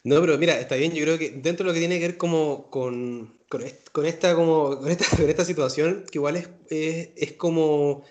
No, 0.05 0.21
pero 0.21 0.37
mira, 0.39 0.59
está 0.59 0.75
bien, 0.77 0.93
yo 0.93 1.03
creo 1.05 1.19
que 1.19 1.31
dentro 1.31 1.65
de 1.65 1.71
lo 1.71 1.75
que 1.75 1.79
tiene 1.81 2.01
que 2.01 2.09
ver 2.09 2.17
como 2.19 2.69
con, 2.71 3.39
con, 3.49 3.63
est- 3.63 3.89
con 3.91 4.05
esta, 4.07 4.35
como, 4.35 4.79
con, 4.81 4.91
esta, 4.91 5.17
con 5.17 5.29
esta 5.31 5.45
situación, 5.45 6.05
que 6.11 6.19
igual 6.19 6.37
es, 6.37 6.49
es, 6.71 7.11
es 7.17 7.33
como, 7.35 8.03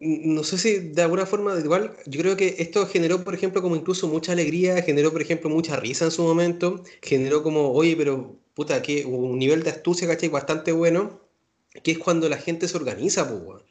no 0.00 0.42
sé 0.44 0.58
si 0.58 0.78
de 0.78 1.02
alguna 1.02 1.24
forma, 1.26 1.58
igual, 1.58 1.96
yo 2.06 2.20
creo 2.20 2.36
que 2.36 2.56
esto 2.58 2.86
generó, 2.86 3.24
por 3.24 3.34
ejemplo, 3.34 3.62
como 3.62 3.76
incluso 3.76 4.08
mucha 4.08 4.32
alegría, 4.32 4.82
generó, 4.82 5.12
por 5.12 5.22
ejemplo, 5.22 5.48
mucha 5.50 5.76
risa 5.76 6.04
en 6.06 6.10
su 6.10 6.22
momento, 6.22 6.82
generó 7.02 7.42
como, 7.42 7.70
oye, 7.72 7.96
pero 7.96 8.36
puta, 8.54 8.82
que 8.82 9.04
un 9.06 9.38
nivel 9.38 9.62
de 9.62 9.70
astucia, 9.70 10.06
¿cachai? 10.08 10.28
Bastante 10.28 10.72
bueno, 10.72 11.20
que 11.82 11.92
es 11.92 11.98
cuando 11.98 12.28
la 12.28 12.36
gente 12.38 12.68
se 12.68 12.76
organiza, 12.76 13.28
pues, 13.28 13.62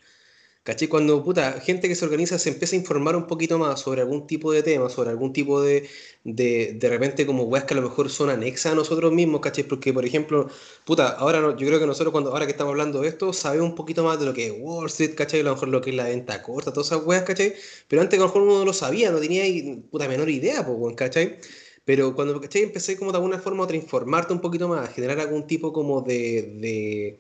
¿Cachai? 0.63 0.87
Cuando, 0.87 1.21
puta, 1.23 1.59
gente 1.59 1.89
que 1.89 1.95
se 1.95 2.05
organiza 2.05 2.39
se 2.39 2.49
empieza 2.49 2.75
a 2.75 2.79
informar 2.79 3.17
un 3.17 3.27
poquito 3.27 3.57
más 3.59 3.81
sobre 3.81 3.99
algún 4.01 4.25
tipo 4.27 4.51
de 4.53 4.63
tema, 4.63 4.89
sobre 4.89 5.09
algún 5.09 5.33
tipo 5.33 5.61
de, 5.61 5.89
de, 6.23 6.73
de 6.79 6.89
repente 6.89 7.25
como 7.25 7.43
weas 7.43 7.65
que 7.65 7.73
a 7.73 7.77
lo 7.77 7.83
mejor 7.83 8.09
son 8.09 8.29
anexas 8.29 8.71
a 8.71 8.75
nosotros 8.75 9.11
mismos, 9.11 9.41
¿cachai? 9.41 9.65
Porque, 9.65 9.91
por 9.91 10.05
ejemplo, 10.05 10.49
puta, 10.85 11.09
ahora 11.09 11.41
no- 11.41 11.57
yo 11.57 11.67
creo 11.67 11.79
que 11.79 11.85
nosotros 11.85 12.13
cuando, 12.13 12.31
ahora 12.31 12.45
que 12.45 12.53
estamos 12.53 12.71
hablando 12.71 13.01
de 13.01 13.09
esto, 13.09 13.33
sabemos 13.33 13.69
un 13.71 13.75
poquito 13.75 14.05
más 14.05 14.19
de 14.19 14.25
lo 14.25 14.33
que 14.33 14.47
es 14.47 14.53
Wall 14.57 14.85
Street, 14.87 15.15
¿cachai? 15.15 15.41
A 15.41 15.43
lo 15.43 15.51
mejor 15.53 15.67
lo 15.67 15.81
que 15.81 15.89
es 15.89 15.95
la 15.97 16.05
venta 16.05 16.41
corta, 16.41 16.71
todas 16.71 16.87
esas 16.87 17.05
weas, 17.05 17.23
¿cachai? 17.23 17.53
Pero 17.89 18.01
antes 18.01 18.17
a 18.17 18.21
lo 18.21 18.27
mejor 18.29 18.41
uno 18.43 18.59
no 18.59 18.65
lo 18.65 18.73
sabía, 18.73 19.11
no 19.11 19.19
tenía 19.19 19.43
puta 19.91 20.07
menor 20.07 20.29
idea, 20.29 20.65
pues, 20.65 20.95
¿cachai? 20.95 21.39
Pero 21.85 22.15
cuando, 22.15 22.39
¿cachai? 22.39 22.63
Empecé 22.63 22.97
como 22.97 23.11
de 23.11 23.17
alguna 23.17 23.39
forma 23.39 23.65
a 23.65 23.75
informarte 23.75 24.31
un 24.33 24.39
poquito 24.41 24.67
más, 24.69 24.87
a 24.89 24.91
generar 24.93 25.19
algún 25.19 25.45
tipo 25.47 25.73
como 25.73 26.01
de, 26.01 26.53
de, 26.61 27.19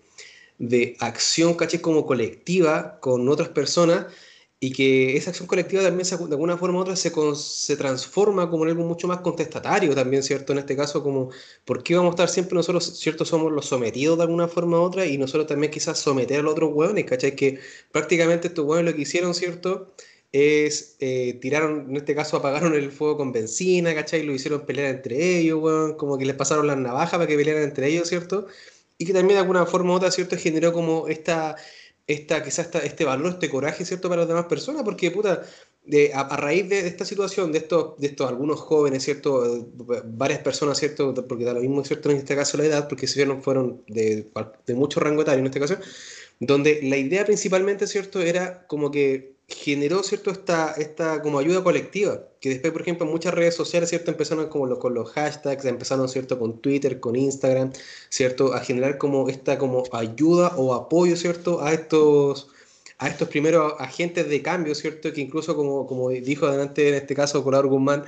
de 0.57 0.95
acción, 0.99 1.55
¿cachai? 1.55 1.81
Como 1.81 2.05
colectiva 2.05 2.99
con 2.99 3.27
otras 3.29 3.49
personas 3.49 4.07
y 4.59 4.71
que 4.71 5.17
esa 5.17 5.31
acción 5.31 5.47
colectiva 5.47 5.83
también 5.83 6.05
se- 6.05 6.15
de 6.17 6.23
alguna 6.25 6.57
forma 6.57 6.79
u 6.79 6.81
otra 6.81 6.95
se, 6.95 7.11
se 7.35 7.75
transforma 7.77 8.49
como 8.49 8.63
en 8.63 8.69
algo 8.71 8.83
mucho 8.85 9.07
más 9.07 9.19
contestatario 9.19 9.93
también, 9.93 10.23
¿cierto? 10.23 10.53
En 10.53 10.59
este 10.59 10.75
caso, 10.77 11.03
como, 11.03 11.29
¿por 11.65 11.83
qué 11.83 11.95
vamos 11.95 12.11
a 12.11 12.13
estar 12.15 12.29
siempre 12.29 12.55
nosotros, 12.55 12.97
¿cierto? 12.99 13.25
Somos 13.25 13.51
los 13.51 13.65
sometidos 13.65 14.17
de 14.17 14.23
alguna 14.23 14.47
forma 14.47 14.79
u 14.79 14.83
otra 14.83 15.05
y 15.05 15.17
nosotros 15.17 15.47
también 15.47 15.71
quizás 15.71 15.99
someter 15.99 16.39
a 16.39 16.43
los 16.43 16.53
otros 16.53 16.71
hueones, 16.73 17.03
¿cachai? 17.05 17.35
Que 17.35 17.59
prácticamente 17.91 18.47
estos 18.47 18.65
hueones 18.65 18.91
lo 18.91 18.95
que 18.95 19.01
hicieron, 19.03 19.33
¿cierto? 19.35 19.93
Es, 20.31 20.95
eh, 20.99 21.37
tiraron, 21.41 21.89
en 21.89 21.97
este 21.97 22.15
caso 22.15 22.37
apagaron 22.37 22.73
el 22.73 22.91
fuego 22.91 23.17
con 23.17 23.31
benzina, 23.33 23.93
¿cachai? 23.93 24.23
Lo 24.23 24.33
hicieron 24.33 24.65
pelear 24.65 24.87
entre 24.95 25.39
ellos, 25.39 25.59
weón, 25.61 25.95
como 25.95 26.17
que 26.17 26.25
les 26.25 26.35
pasaron 26.35 26.65
las 26.67 26.77
navajas 26.77 27.11
para 27.11 27.27
que 27.27 27.35
pelearan 27.35 27.63
entre 27.63 27.87
ellos, 27.89 28.07
¿cierto? 28.09 28.47
Y 29.03 29.05
que 29.05 29.13
también 29.13 29.35
de 29.37 29.41
alguna 29.41 29.65
forma 29.65 29.93
u 29.93 29.95
otra, 29.97 30.11
¿cierto? 30.11 30.37
Generó 30.37 30.71
como 30.73 31.07
esta, 31.07 31.55
esta, 32.07 32.43
quizás 32.43 32.65
esta- 32.67 32.79
este 32.79 33.05
valor, 33.05 33.33
este 33.33 33.49
coraje, 33.49 33.85
¿cierto? 33.85 34.09
Para 34.09 34.21
las 34.21 34.27
demás 34.29 34.45
personas, 34.45 34.83
porque, 34.83 35.11
puta, 35.11 35.43
de, 35.83 36.11
a, 36.13 36.37
raíz 36.37 36.69
de, 36.69 36.87
esta 36.87 37.05
situación, 37.05 37.51
de 37.51 37.59
estos, 37.59 37.97
de 37.99 38.07
estos 38.07 38.27
algunos 38.29 38.59
jóvenes, 38.61 39.03
¿cierto? 39.03 39.45
Eh, 39.45 39.65
Varias 40.05 40.39
personas, 40.41 40.77
¿cierto? 40.77 41.13
Porque 41.27 41.43
da 41.45 41.53
lo 41.53 41.61
mismo, 41.61 41.83
¿cierto? 41.83 42.09
En 42.11 42.17
este 42.17 42.35
caso 42.35 42.57
la 42.57 42.65
edad, 42.65 42.87
porque 42.87 43.07
se 43.07 43.15
vieron, 43.19 43.41
fueron 43.43 43.83
de, 43.87 44.31
de 44.65 44.73
mucho 44.75 44.99
rango 44.99 45.21
etario 45.23 45.39
en 45.41 45.47
este 45.47 45.59
caso, 45.59 45.77
donde 46.39 46.81
la 46.83 46.97
idea 46.97 47.25
principalmente, 47.25 47.87
¿cierto? 47.87 48.21
Era 48.21 48.65
como 48.67 48.91
que 48.91 49.32
generó, 49.47 50.03
¿cierto? 50.03 50.31
Esta, 50.31 50.71
esta 50.73 51.21
como 51.21 51.39
ayuda 51.39 51.63
colectiva, 51.63 52.27
que 52.39 52.49
después, 52.49 52.73
por 52.73 52.81
ejemplo, 52.81 53.05
muchas 53.05 53.33
redes 53.33 53.55
sociales, 53.55 53.89
¿cierto? 53.89 54.11
Empezaron 54.11 54.47
como 54.49 54.65
lo- 54.67 54.79
con 54.79 54.93
los 54.93 55.11
hashtags, 55.11 55.65
empezaron, 55.65 56.07
¿cierto? 56.09 56.39
Con 56.39 56.59
Twitter, 56.61 56.99
con 56.99 57.15
Instagram, 57.15 57.71
¿cierto? 58.09 58.53
A 58.53 58.59
generar 58.61 58.97
como 58.97 59.29
esta 59.29 59.57
como 59.57 59.83
ayuda 59.91 60.53
o 60.57 60.73
apoyo, 60.73 61.15
¿cierto? 61.17 61.61
A 61.61 61.73
estos, 61.73 62.49
a 62.97 63.09
estos 63.09 63.27
primeros 63.29 63.73
agentes 63.79 64.27
de 64.29 64.41
cambio, 64.41 64.75
¿cierto? 64.75 65.11
Que 65.13 65.21
incluso, 65.21 65.55
como, 65.55 65.87
como 65.87 66.09
dijo 66.09 66.45
adelante 66.47 66.87
en 66.89 66.95
este 66.95 67.15
caso 67.15 67.43
Colador 67.43 67.67
Guzmán, 67.67 68.05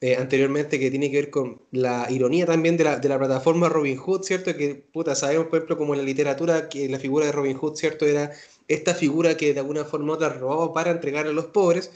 eh, 0.00 0.16
anteriormente, 0.16 0.78
que 0.78 0.90
tiene 0.90 1.10
que 1.10 1.16
ver 1.16 1.30
con 1.30 1.60
la 1.72 2.06
ironía 2.10 2.46
también 2.46 2.76
de 2.76 2.84
la, 2.84 2.98
de 2.98 3.08
la 3.08 3.18
plataforma 3.18 3.68
Robin 3.68 3.96
Hood, 3.96 4.22
¿cierto? 4.22 4.54
Que, 4.56 4.76
puta, 4.76 5.16
sabemos, 5.16 5.48
por 5.48 5.56
ejemplo, 5.56 5.76
como 5.76 5.94
en 5.94 6.00
la 6.00 6.06
literatura, 6.06 6.68
que 6.68 6.88
la 6.88 7.00
figura 7.00 7.26
de 7.26 7.32
Robin 7.32 7.56
Hood, 7.56 7.74
¿cierto? 7.76 8.06
Era 8.06 8.32
esta 8.68 8.94
figura 8.94 9.36
que 9.36 9.54
de 9.54 9.60
alguna 9.60 9.84
forma 9.84 10.12
otra 10.14 10.28
robaba 10.28 10.72
para 10.72 10.92
entregarle 10.92 11.32
a 11.32 11.34
los 11.34 11.46
pobres. 11.46 11.90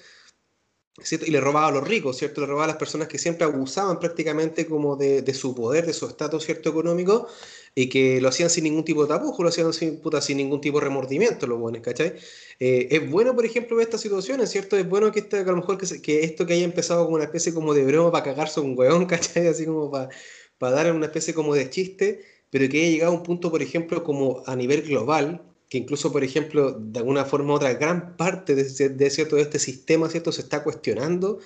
Y 1.11 1.31
le 1.31 1.41
robaba 1.41 1.69
a 1.69 1.71
los 1.71 1.89
ricos, 1.89 2.19
¿cierto? 2.19 2.43
Le 2.43 2.49
robaba 2.49 2.65
a 2.65 2.69
las 2.69 2.77
personas 2.77 3.09
que 3.09 3.19
siempre 3.19 3.45
abusaban 3.45 3.99
prácticamente 3.99 4.67
como 4.67 4.97
de, 4.97 5.33
su 5.33 5.55
poder, 5.55 5.87
de 5.87 5.93
su 5.95 6.07
estatus, 6.07 6.45
¿cierto? 6.45 6.71
Económico, 6.71 7.29
y 7.75 7.89
que 7.89 8.21
lo 8.21 8.29
hacían 8.29 8.51
sin 8.51 8.65
ningún 8.65 8.85
tipo 8.85 9.03
de 9.03 9.09
tapujo, 9.09 9.43
lo 9.43 9.49
hacían 9.49 9.73
sin, 9.73 10.37
ningún 10.37 10.61
tipo 10.61 10.79
de 10.79 10.85
remordimiento, 10.85 11.47
los 11.47 11.59
buenos, 11.59 11.83
¿cachai? 11.83 12.15
Eh, 12.61 12.89
es 12.91 13.11
bueno, 13.11 13.35
por 13.35 13.47
ejemplo, 13.47 13.77
ver 13.77 13.87
estas 13.87 14.03
situaciones, 14.03 14.51
¿cierto? 14.51 14.77
Es 14.77 14.89
bueno 14.89 15.11
que, 15.13 15.21
este, 15.21 15.39
a 15.39 15.45
lo 15.45 15.57
mejor 15.57 15.79
que, 15.79 16.03
que, 16.03 16.25
esto 16.25 16.47
que 16.47 16.55
haya 16.55 16.65
empezado 16.65 17.05
como 17.05 17.17
una 17.17 17.25
especie 17.25 17.55
como 17.55 17.75
de 17.75 17.85
broma 17.85 18.13
para 18.13 18.25
cagarse 18.25 18.61
un 18.61 18.79
hueón, 18.79 19.07
¿cachai? 19.07 19.47
Así 19.49 19.65
como 19.67 19.91
para, 19.91 20.11
para 20.59 20.77
dar 20.77 20.93
una 20.95 21.07
especie 21.07 21.35
como 21.35 21.55
de 21.55 21.71
chiste, 21.71 22.25
pero 22.51 22.69
que 22.69 22.81
haya 22.81 22.91
llegado 22.91 23.13
a 23.13 23.17
un 23.17 23.23
punto, 23.23 23.51
por 23.51 23.63
ejemplo, 23.63 24.05
como 24.05 24.43
a 24.47 24.55
nivel 24.57 24.83
global, 24.83 25.43
que 25.69 25.79
incluso, 25.79 26.13
por 26.13 26.23
ejemplo, 26.23 26.73
de 26.73 26.99
alguna 26.99 27.25
forma 27.25 27.55
u 27.55 27.57
otra, 27.57 27.73
gran 27.75 28.17
parte 28.19 28.55
de, 28.55 28.65
de 28.91 29.11
cierto, 29.11 29.37
de 29.37 29.43
este 29.43 29.59
sistema 29.59 30.11
¿cierto? 30.11 30.31
se 30.31 30.43
está 30.43 30.63
cuestionando 30.63 31.39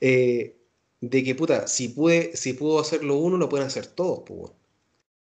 eh, 0.00 0.56
de 1.00 1.22
que, 1.24 1.34
puta, 1.34 1.68
si, 1.68 1.88
puede, 1.88 2.36
si 2.36 2.54
pudo 2.54 2.80
hacerlo 2.80 3.16
uno, 3.16 3.36
lo 3.36 3.48
pueden 3.48 3.66
hacer 3.66 3.86
todos, 3.86 4.24
pues, 4.26 4.52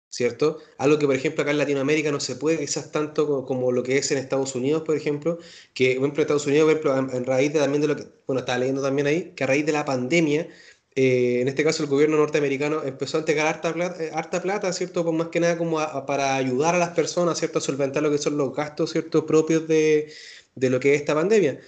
¿cierto? 0.10 0.60
Algo 0.78 0.98
que, 1.00 1.06
por 1.06 1.16
ejemplo, 1.16 1.44
acá 1.44 1.52
en 1.52 1.58
Latinoamérica 1.58 2.12
no 2.12 2.20
se 2.20 2.36
puede 2.36 2.60
quizás 2.60 2.92
tanto 2.92 3.46
como, 3.46 3.72
lo 3.72 3.84
que 3.84 3.98
es 3.98 4.12
en 4.12 4.18
Estados 4.18 4.56
Unidos, 4.56 4.84
por 4.84 4.96
ejemplo, 4.96 5.40
que, 5.74 5.96
por 5.96 6.04
ejemplo, 6.04 6.22
Estados 6.22 6.48
Unidos, 6.48 6.78
en, 7.14 7.26
raíz 7.26 7.54
de, 7.54 7.60
también 7.60 7.82
de 7.82 7.88
lo 7.88 7.96
que, 7.96 8.06
bueno, 8.28 8.40
estaba 8.40 8.58
leyendo 8.60 8.82
también 8.82 9.08
ahí, 9.08 9.34
que 9.36 9.44
a 9.44 9.48
raíz 9.48 9.66
de 9.66 9.72
la 9.72 9.86
pandemia, 9.86 10.48
eh, 10.96 11.42
en 11.42 11.48
este 11.48 11.64
caso 11.64 11.84
el 11.84 11.90
gobierno 11.90 12.18
norteamericano 12.18 12.84
empezó 12.84 13.18
a 13.18 13.20
entregar 13.22 13.48
harta 13.48 14.42
plata, 14.42 14.70
eh, 14.70 14.74
¿cierto? 14.74 15.04
Pues 15.04 15.16
más 15.16 15.28
que 15.30 15.40
nada 15.40 15.58
como 15.58 15.78
para 16.06 16.36
ayudar 16.36 16.76
a 16.76 16.80
las 16.80 16.90
personas, 16.90 17.38
¿cierto? 17.40 17.60
A 17.60 17.62
solventar 17.62 18.04
lo 18.04 18.12
que 18.12 18.18
son 18.18 18.38
los 18.38 18.54
gastos, 18.56 18.92
¿cierto? 18.92 19.26
Propios 19.26 19.68
de, 19.68 20.12
de 20.56 20.70
lo 20.70 20.80
que 20.80 20.96
es 20.96 21.02
esta 21.02 21.16
pandemia. 21.16 21.60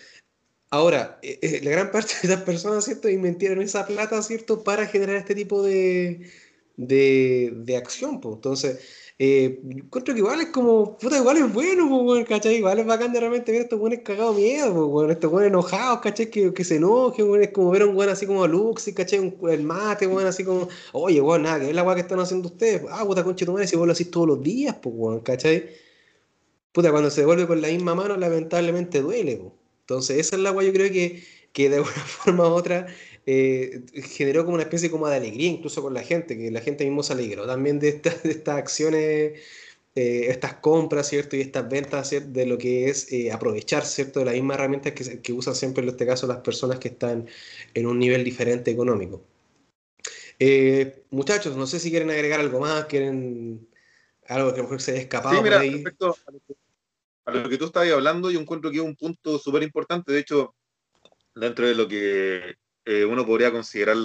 Ahora, 0.71 1.19
eh, 1.21 1.59
la 1.63 1.71
gran 1.71 1.91
parte 1.93 2.13
de 2.23 2.29
las 2.29 2.41
personas, 2.43 2.85
¿cierto? 2.85 3.09
Invirtieron 3.09 3.61
esa 3.61 3.85
plata, 3.85 4.21
¿cierto? 4.23 4.63
Para 4.63 4.87
generar 4.87 5.17
este 5.17 5.35
tipo 5.35 5.63
de, 5.63 6.29
de, 6.87 7.53
de 7.55 7.77
acción, 7.77 8.19
pues. 8.21 8.35
Entonces, 8.35 8.79
eh, 9.23 9.61
encuentro 9.63 10.15
que 10.15 10.19
igual 10.19 10.41
es 10.41 10.47
como, 10.47 10.97
puta, 10.97 11.17
igual 11.17 11.37
es 11.37 11.53
bueno, 11.53 12.25
¿cachai? 12.27 12.55
Igual 12.55 12.79
es 12.79 12.87
bacán 12.87 13.13
de 13.13 13.19
realmente 13.19 13.51
ver 13.51 13.61
a 13.61 13.63
estos 13.65 13.79
buenos 13.79 13.99
cagados 14.03 14.35
miedo, 14.35 14.87
bueno, 14.87 15.11
estos 15.11 15.29
buenos 15.29 15.49
enojados, 15.49 15.99
¿cachai? 16.01 16.31
Que, 16.31 16.51
que 16.51 16.63
se 16.63 16.77
enojen, 16.77 17.27
bueno, 17.27 17.43
es 17.43 17.51
como 17.51 17.69
ver 17.69 17.83
a 17.83 17.85
un 17.85 17.93
buen 17.93 18.09
así 18.09 18.25
como 18.25 18.47
Lux, 18.47 18.89
¿cachai? 18.95 19.19
Un, 19.19 19.37
el 19.51 19.61
mate, 19.63 20.07
bueno, 20.07 20.29
así 20.29 20.43
como, 20.43 20.67
oye, 20.93 21.21
bueno, 21.21 21.43
nada, 21.43 21.59
que 21.59 21.69
es 21.69 21.75
la 21.75 21.83
weá 21.83 21.93
que 21.93 22.01
están 22.01 22.19
haciendo 22.19 22.47
ustedes, 22.47 22.81
ah, 22.89 23.05
puta, 23.05 23.23
concha 23.23 23.45
tu 23.45 23.53
madre, 23.53 23.67
si 23.67 23.75
vos 23.75 23.87
lo 23.87 23.93
todos 24.09 24.27
los 24.27 24.41
días, 24.41 24.75
pues, 24.81 24.95
bueno, 24.95 25.23
¿cachai? 25.23 25.69
Puta, 26.71 26.91
cuando 26.91 27.11
se 27.11 27.21
devuelve 27.21 27.45
con 27.47 27.61
la 27.61 27.67
misma 27.67 27.95
mano, 27.95 28.17
lamentablemente 28.17 29.01
duele, 29.01 29.37
pues. 29.37 29.53
Entonces, 29.81 30.17
esa 30.17 30.35
es 30.35 30.41
la 30.41 30.51
weá, 30.51 30.65
yo 30.65 30.73
creo 30.73 30.91
que, 30.91 31.23
que 31.53 31.69
de 31.69 31.75
alguna 31.77 31.93
forma 32.07 32.47
u 32.47 32.53
otra 32.53 32.87
eh, 33.33 33.85
generó 33.93 34.43
como 34.43 34.55
una 34.55 34.63
especie 34.63 34.91
como 34.91 35.07
de 35.07 35.15
alegría 35.15 35.47
incluso 35.49 35.81
con 35.81 35.93
la 35.93 36.03
gente, 36.03 36.37
que 36.37 36.51
la 36.51 36.59
gente 36.59 36.83
mismo 36.83 37.01
se 37.01 37.13
alegró 37.13 37.47
también 37.47 37.79
de, 37.79 37.93
de 37.93 38.31
estas 38.31 38.57
acciones, 38.57 39.39
eh, 39.95 40.25
estas 40.27 40.55
compras, 40.55 41.07
¿cierto? 41.07 41.37
Y 41.37 41.41
estas 41.41 41.69
ventas, 41.69 42.09
de 42.09 42.45
lo 42.45 42.57
que 42.57 42.89
es 42.89 43.09
eh, 43.13 43.31
aprovechar, 43.31 43.85
¿cierto? 43.85 44.19
De 44.19 44.25
las 44.25 44.33
mismas 44.33 44.57
herramientas 44.57 44.91
que, 44.91 45.21
que, 45.21 45.31
usan 45.31 45.55
siempre 45.55 45.81
en 45.81 45.89
este 45.89 46.05
caso 46.05 46.27
las 46.27 46.39
personas 46.39 46.77
que 46.79 46.89
están 46.89 47.25
en 47.73 47.85
un 47.85 47.99
nivel 47.99 48.25
diferente 48.25 48.69
económico. 48.69 49.21
muchachos, 51.11 51.55
no 51.55 51.67
sé 51.67 51.79
si 51.79 51.89
quieren 51.89 52.09
agregar 52.09 52.41
algo 52.41 52.59
más, 52.59 52.85
quieren 52.85 53.65
algo 54.27 54.49
que 54.49 54.55
a 54.55 54.57
lo 54.57 54.63
mejor 54.63 54.81
se 54.81 54.91
haya 54.91 55.01
escapado. 55.01 55.37
Sí, 55.37 55.41
mira, 55.41 55.59
respecto 55.59 56.17
a 57.25 57.31
lo 57.31 57.47
que 57.49 57.57
tú 57.57 57.65
estabas 57.65 57.91
hablando, 57.91 58.29
yo 58.29 58.41
encuentro 58.41 58.71
que 58.71 58.77
es 58.77 58.83
un 58.83 58.95
punto 58.97 59.39
súper 59.39 59.63
importante. 59.63 60.11
De 60.11 60.19
hecho, 60.19 60.53
dentro 61.33 61.65
de 61.65 61.75
lo 61.75 61.87
que 61.87 62.55
eh, 62.85 63.05
uno 63.05 63.25
podría 63.25 63.51
considerar 63.51 63.97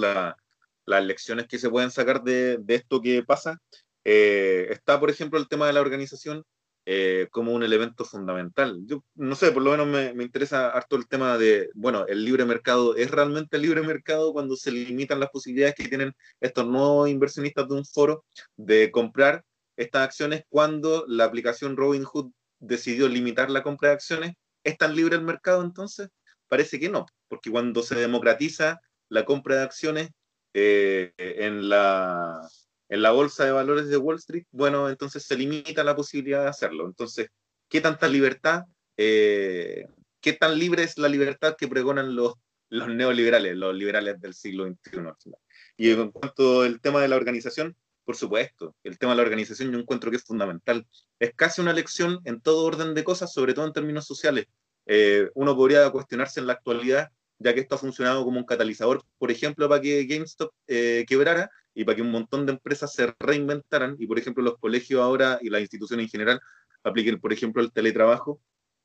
las 0.85 1.05
lecciones 1.05 1.47
que 1.47 1.59
se 1.59 1.69
pueden 1.69 1.91
sacar 1.91 2.23
de, 2.23 2.59
esto 2.67 3.01
que 3.01 3.23
pasa. 3.23 3.59
Eh, 4.03 4.67
está, 4.69 4.99
por 4.99 5.09
ejemplo, 5.09 5.39
el 5.39 5.47
tema 5.47 5.67
de 5.67 5.73
la 5.73 5.81
organización 5.81 6.43
eh, 6.85 7.27
como 7.31 7.51
un 7.53 7.63
elemento 7.63 8.05
fundamental. 8.05 8.79
Yo 8.85 9.03
no 9.15 9.35
sé, 9.35 9.51
por 9.51 9.61
lo 9.61 9.71
menos 9.71 9.87
me, 9.87 10.13
me, 10.13 10.23
interesa 10.23 10.69
harto 10.69 10.95
el 10.95 11.07
tema 11.07 11.37
de, 11.37 11.69
bueno, 11.75 12.05
el 12.07 12.23
libre 12.23 12.45
mercado, 12.45 12.95
¿es 12.95 13.11
realmente 13.11 13.57
el 13.57 13.63
libre 13.63 13.81
mercado 13.81 14.31
cuando 14.31 14.55
se 14.55 14.71
limitan 14.71 15.19
las 15.19 15.29
posibilidades 15.29 15.75
que 15.75 15.89
tienen 15.89 16.13
estos 16.39 16.65
nuevos 16.65 17.09
inversionistas 17.09 17.67
de 17.67 17.75
un 17.75 17.85
foro 17.85 18.23
de 18.55 18.89
comprar 18.91 19.43
estas 19.75 20.03
acciones 20.03 20.43
cuando 20.47 21.03
la 21.07 21.25
aplicación 21.25 21.75
Robinhood 21.75 22.31
decidió 22.59 23.09
limitar 23.09 23.49
la 23.51 23.63
compra 23.63 23.89
de 23.89 23.95
acciones? 23.95 24.33
¿Es 24.63 24.77
tan 24.77 24.95
libre 24.95 25.15
el 25.15 25.23
mercado 25.23 25.61
entonces? 25.63 26.09
Parece 26.47 26.79
que 26.79 26.89
no, 26.89 27.05
porque 27.27 27.51
cuando 27.51 27.83
se 27.83 27.95
democratiza 27.95 28.79
la 29.09 29.25
compra 29.25 29.55
de 29.55 29.63
acciones 29.63 30.09
eh, 30.53 31.13
en, 31.17 31.69
la, 31.69 32.41
en 32.89 33.01
la 33.01 33.11
bolsa 33.11 33.45
de 33.45 33.51
valores 33.51 33.89
de 33.89 33.97
Wall 33.97 34.17
Street, 34.17 34.45
bueno, 34.51 34.89
entonces 34.89 35.23
se 35.23 35.37
limita 35.37 35.83
la 35.83 35.95
posibilidad 35.95 36.43
de 36.43 36.49
hacerlo. 36.49 36.85
Entonces, 36.85 37.29
¿qué 37.69 37.81
tanta 37.81 38.07
libertad, 38.07 38.63
eh, 38.97 39.85
qué 40.21 40.33
tan 40.33 40.57
libre 40.57 40.83
es 40.83 40.97
la 40.97 41.09
libertad 41.09 41.55
que 41.57 41.67
pregonan 41.67 42.15
los, 42.15 42.33
los 42.69 42.89
neoliberales, 42.89 43.55
los 43.55 43.75
liberales 43.75 44.19
del 44.19 44.33
siglo 44.33 44.65
XXI? 44.65 45.31
Y 45.77 45.91
en 45.91 46.11
cuanto 46.11 46.61
al 46.61 46.81
tema 46.81 47.01
de 47.01 47.07
la 47.07 47.15
organización, 47.15 47.75
por 48.07 48.15
supuesto, 48.15 48.73
el 48.85 48.97
tema 48.97 49.11
de 49.11 49.17
la 49.17 49.23
organización 49.23 49.69
yo 49.69 49.79
encuentro 49.79 50.09
que 50.09 50.15
es 50.15 50.23
fundamental. 50.23 50.87
Es 51.19 51.33
casi 51.35 51.59
una 51.59 51.73
lección 51.73 52.21
en 52.23 52.39
todo 52.39 52.63
orden 52.63 52.93
de 52.93 53.03
cosas, 53.03 53.33
sobre 53.33 53.53
todo 53.53 53.67
en 53.67 53.73
términos 53.73 54.05
sociales. 54.05 54.45
Eh, 54.85 55.29
uno 55.35 55.57
podría 55.57 55.89
cuestionarse 55.89 56.39
en 56.39 56.47
la 56.47 56.53
actualidad, 56.53 57.09
ya 57.39 57.53
que 57.53 57.61
esto 57.61 57.75
ha 57.75 57.77
funcionado 57.77 58.23
como 58.23 58.39
un 58.39 58.45
catalizador, 58.45 59.03
por 59.17 59.31
ejemplo, 59.31 59.67
para 59.69 59.81
que 59.81 60.05
GameStop 60.05 60.51
eh, 60.67 61.05
quebrara 61.07 61.49
y 61.73 61.83
para 61.83 61.95
que 61.95 62.01
un 62.01 62.11
montón 62.11 62.45
de 62.45 62.53
empresas 62.53 62.93
se 62.93 63.13
reinventaran 63.19 63.95
y, 63.99 64.07
por 64.07 64.17
ejemplo, 64.19 64.43
los 64.43 64.57
colegios 64.57 65.01
ahora 65.01 65.39
y 65.41 65.49
las 65.49 65.61
instituciones 65.61 66.05
en 66.05 66.09
general 66.09 66.39
apliquen, 66.83 67.19
por 67.19 67.33
ejemplo, 67.33 67.61
el 67.61 67.71
teletrabajo. 67.71 68.41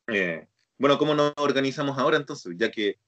Eh, 0.09 0.47
bueno, 0.79 0.99
¿cómo 0.99 1.15
nos 1.15 1.33
organizamos 1.37 1.99
ahora 1.99 2.17
entonces? 2.17 2.55
Ya 2.57 2.71
que 2.71 2.99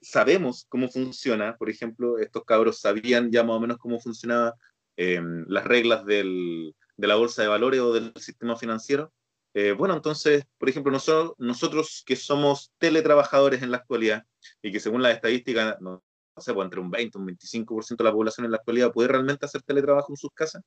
sabemos 0.00 0.64
cómo 0.70 0.88
funciona, 0.88 1.56
por 1.56 1.68
ejemplo, 1.68 2.18
estos 2.18 2.44
cabros 2.44 2.80
sabían 2.80 3.30
ya 3.30 3.44
más 3.44 3.56
o 3.56 3.60
menos 3.60 3.76
cómo 3.76 4.00
funcionaban 4.00 4.54
las 4.96 5.64
reglas 5.64 6.04
del, 6.06 6.74
de 7.00 7.06
la 7.06 7.16
bolsa 7.16 7.42
de 7.42 7.48
valores 7.48 7.80
o 7.80 7.92
del 7.92 8.12
sistema 8.16 8.56
financiero, 8.56 9.12
eh, 9.54 9.72
bueno, 9.72 9.94
entonces, 9.94 10.44
por 10.58 10.68
ejemplo, 10.68 10.92
nosotros, 10.92 11.34
nosotros 11.38 12.02
que 12.06 12.16
somos 12.16 12.72
teletrabajadores 12.78 13.62
en 13.62 13.70
la 13.72 13.78
actualidad 13.78 14.24
y 14.62 14.70
que 14.70 14.80
según 14.80 15.02
las 15.02 15.14
estadísticas, 15.14 15.76
no, 15.80 16.02
sé, 16.36 16.54
pues 16.54 16.64
entre 16.64 16.80
un 16.80 16.90
20 16.90 17.18
un 17.18 17.26
25% 17.26 17.96
de 17.96 18.04
la 18.04 18.12
población 18.12 18.44
en 18.44 18.52
la 18.52 18.58
actualidad 18.58 18.92
puede 18.92 19.08
realmente 19.08 19.46
hacer 19.46 19.62
teletrabajo 19.62 20.12
en 20.12 20.16
sus 20.16 20.30
casas, 20.32 20.62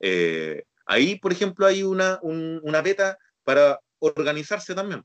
eh, 0.00 0.64
ahí, 0.84 1.18
por 1.18 1.32
ejemplo, 1.32 1.66
hay 1.66 1.82
una, 1.82 2.18
una 2.22 2.82
beta 2.82 3.16
para 3.44 3.80
organizarse 3.98 4.74
también. 4.74 5.04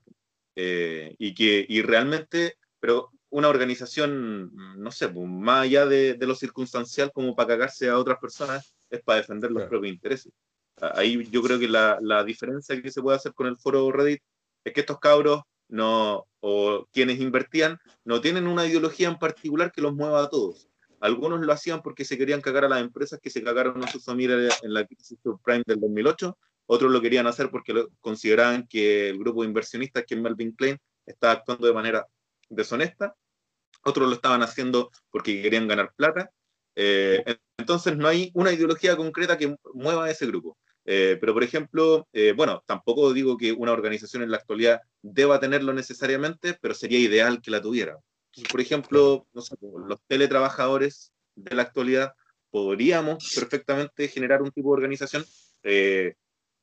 Eh, 0.56 1.16
y 1.20 1.36
que 1.36 1.66
y 1.70 1.84
realmente, 1.84 2.56
pero 2.80 3.12
una 3.30 3.48
organización, 3.48 4.52
no 4.78 4.92
sé, 4.92 5.08
pues, 5.08 5.28
más 5.28 5.64
allá 5.66 5.86
de, 5.86 6.16
de, 6.16 6.26
lo 6.26 6.34
circunstancial 6.34 7.12
como 7.14 7.36
para 7.36 7.50
cagarse 7.50 7.90
a 7.90 7.98
otras 7.98 8.18
personas, 8.20 8.74
es 8.90 9.02
para 9.04 9.20
defender 9.20 9.52
los 9.52 9.66
propios 9.66 9.94
intereses. 9.94 10.34
Ahí 10.80 11.28
yo 11.32 11.42
creo 11.42 11.60
que 11.60 11.68
la, 11.68 11.98
la, 12.02 12.24
diferencia 12.24 12.80
que 12.82 12.92
se 12.92 13.02
puede 13.02 13.18
hacer 13.18 13.34
con 13.34 13.48
el 13.48 13.58
foro 13.58 13.92
Reddit 13.92 14.22
es 14.64 14.74
que 14.74 14.82
estos 14.82 15.00
cabros 15.00 15.42
no, 15.70 16.28
o 16.40 16.88
quienes 16.94 17.20
invertían 17.20 17.80
no 18.06 18.22
tienen 18.22 18.48
una 18.48 18.66
ideología 18.66 19.08
en 19.08 19.18
particular 19.18 19.72
que 19.72 19.82
los 19.82 19.94
mueva 19.94 20.24
a 20.24 20.30
todos. 20.30 20.68
Algunos 21.00 21.42
lo 21.42 21.54
hacían 21.54 21.82
porque 21.82 22.06
se 22.06 22.18
querían 22.18 22.42
cagar 22.42 22.66
a 22.66 22.70
las 22.70 22.82
empresas 22.82 23.20
que 23.22 23.30
se 23.30 23.44
cagaron 23.44 23.84
a 23.84 23.88
sus 23.88 24.04
familias 24.04 24.60
en 24.64 24.74
la 24.74 24.86
crisis 24.86 25.20
subprime 25.22 25.64
del 25.66 25.80
2008. 25.80 26.38
Otros 26.66 26.92
lo 26.92 27.02
querían 27.02 27.28
hacer 27.28 27.50
porque 27.52 27.86
consideraban 28.00 28.68
que 28.68 29.10
el 29.10 29.20
grupo 29.20 29.42
de 29.42 29.48
inversionistas, 29.48 30.06
que 30.06 30.16
es 30.16 30.22
Melvin 30.22 30.54
Klein, 30.54 30.78
estaba 31.06 31.34
actuando 31.34 31.68
de 31.68 31.74
manera 31.74 32.06
deshonesta. 32.50 33.16
Otros 33.84 34.10
lo 34.10 34.16
estaban 34.16 34.42
haciendo 34.42 34.90
porque 35.12 35.42
querían 35.42 35.68
ganar 35.68 35.94
plata. 35.96 36.32
Eh, 36.76 37.24
entonces 37.58 37.96
no 37.96 38.08
hay 38.08 38.32
una 38.34 38.52
ideología 38.52 38.98
concreta 38.98 39.38
que 39.38 39.56
mueva 39.74 40.06
a 40.06 40.12
ese 40.12 40.26
grupo. 40.26 40.58
Eh, 40.90 41.18
pero, 41.20 41.34
por 41.34 41.44
ejemplo, 41.44 42.08
eh, 42.14 42.32
bueno, 42.32 42.64
tampoco 42.66 43.12
digo 43.12 43.38
que 43.38 43.52
una 43.52 43.74
organización 43.74 44.24
en 44.24 44.32
la 44.32 44.38
actualidad 44.38 44.82
deba 45.02 45.38
tenerlo 45.40 45.74
necesariamente, 45.74 46.58
pero 46.62 46.74
sería 46.74 46.98
ideal 46.98 47.42
que 47.42 47.52
la 47.52 47.62
tuviera. 47.62 47.98
por 48.52 48.62
ejemplo, 48.62 49.28
no 49.34 49.42
sé, 49.42 49.56
los 49.62 50.00
teletrabajadores 50.08 51.12
de 51.36 51.56
la 51.56 51.64
actualidad 51.64 52.14
podríamos 52.52 53.34
perfectamente 53.36 54.08
generar 54.08 54.42
un 54.42 54.52
tipo 54.52 54.70
de 54.70 54.74
organización. 54.76 55.26
Eh, 55.64 56.16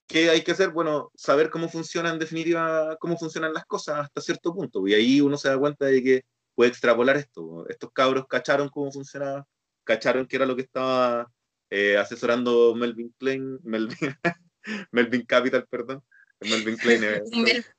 ¿Qué 0.07 0.31
hay 0.31 0.43
que 0.43 0.53
hacer? 0.53 0.71
Bueno, 0.71 1.11
saber 1.15 1.51
cómo 1.51 1.69
funciona 1.69 2.11
en 2.11 2.19
definitiva, 2.19 2.97
cómo 3.01 3.19
funcionan 3.19 3.53
las 3.53 3.67
cosas 3.67 4.01
hasta 4.01 4.21
cierto 4.23 4.55
punto. 4.55 4.87
Y 4.89 4.95
ahí 4.95 5.21
uno 5.21 5.37
se 5.37 5.49
da 5.49 5.59
cuenta 5.59 5.87
de 5.87 6.03
que 6.03 6.25
puede 6.55 6.71
extrapolar 6.71 7.17
esto. 7.17 7.67
Estos 7.69 7.93
cabros 7.93 8.27
cacharon 8.27 8.69
cómo 8.71 8.91
funcionaba, 8.93 9.47
cacharon 9.85 10.27
qué 10.27 10.37
era 10.37 10.47
lo 10.47 10.57
que 10.57 10.63
estaba 10.63 11.31
eh, 11.75 11.97
asesorando 11.97 12.75
Melvin 12.75 13.13
Klein, 13.19 13.59
Melvin, 13.63 13.97
Melvin 14.93 15.27
Capital, 15.27 15.67
perdón. 15.69 16.03
Melvin 16.41 16.77
Klein. 16.77 17.01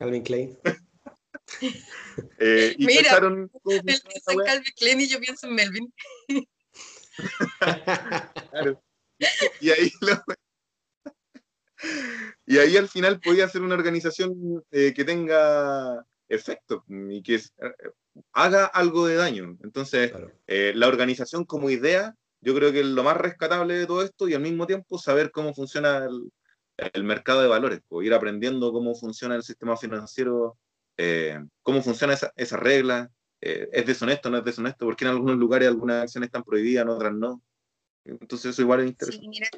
Melvin 0.00 0.22
Klein. 0.22 0.58
Eh, 2.38 2.74
y 2.76 2.86
Mira, 2.86 3.02
pensaron, 3.02 3.50
él 3.66 3.82
piensa 3.84 4.32
en 4.32 4.38
Calvin 4.44 4.72
Klein 4.76 5.00
y 5.00 5.08
yo 5.08 5.20
pienso 5.20 5.46
en 5.46 5.54
Melvin. 5.54 5.94
claro. 8.50 8.82
Y 9.60 9.70
ahí 9.70 9.90
lo, 10.00 10.22
y 12.46 12.58
ahí 12.58 12.76
al 12.76 12.88
final 12.88 13.20
podía 13.20 13.44
hacer 13.44 13.62
una 13.62 13.74
organización 13.74 14.64
eh, 14.70 14.92
que 14.94 15.04
tenga 15.04 16.04
efecto 16.28 16.84
y 16.88 17.22
que 17.22 17.40
haga 18.32 18.66
algo 18.66 19.06
de 19.06 19.16
daño. 19.16 19.56
Entonces, 19.62 20.12
eh, 20.46 20.72
la 20.74 20.88
organización 20.88 21.44
como 21.44 21.70
idea, 21.70 22.14
yo 22.40 22.54
creo 22.54 22.72
que 22.72 22.80
es 22.80 22.86
lo 22.86 23.02
más 23.02 23.16
rescatable 23.16 23.74
de 23.74 23.86
todo 23.86 24.02
esto 24.02 24.28
y 24.28 24.34
al 24.34 24.42
mismo 24.42 24.66
tiempo 24.66 24.98
saber 24.98 25.30
cómo 25.30 25.54
funciona 25.54 26.04
el, 26.04 26.30
el 26.76 27.04
mercado 27.04 27.42
de 27.42 27.48
valores, 27.48 27.80
o 27.88 28.02
ir 28.02 28.14
aprendiendo 28.14 28.72
cómo 28.72 28.94
funciona 28.94 29.34
el 29.34 29.42
sistema 29.42 29.76
financiero, 29.76 30.58
cómo 31.62 31.82
funciona 31.82 32.14
esa, 32.14 32.32
esa 32.36 32.56
regla, 32.56 33.10
es 33.40 33.86
deshonesto, 33.86 34.30
no 34.30 34.38
es 34.38 34.44
deshonesto, 34.44 34.84
porque 34.84 35.04
en 35.04 35.10
algunos 35.10 35.36
lugares 35.36 35.68
algunas 35.68 36.02
acciones 36.02 36.28
están 36.28 36.44
prohibidas, 36.44 36.82
en 36.84 36.88
otras 36.90 37.12
no. 37.12 37.42
Entonces 38.04 38.50
eso 38.52 38.62
igual 38.62 38.80
es 38.80 38.86
interesante 38.88 39.50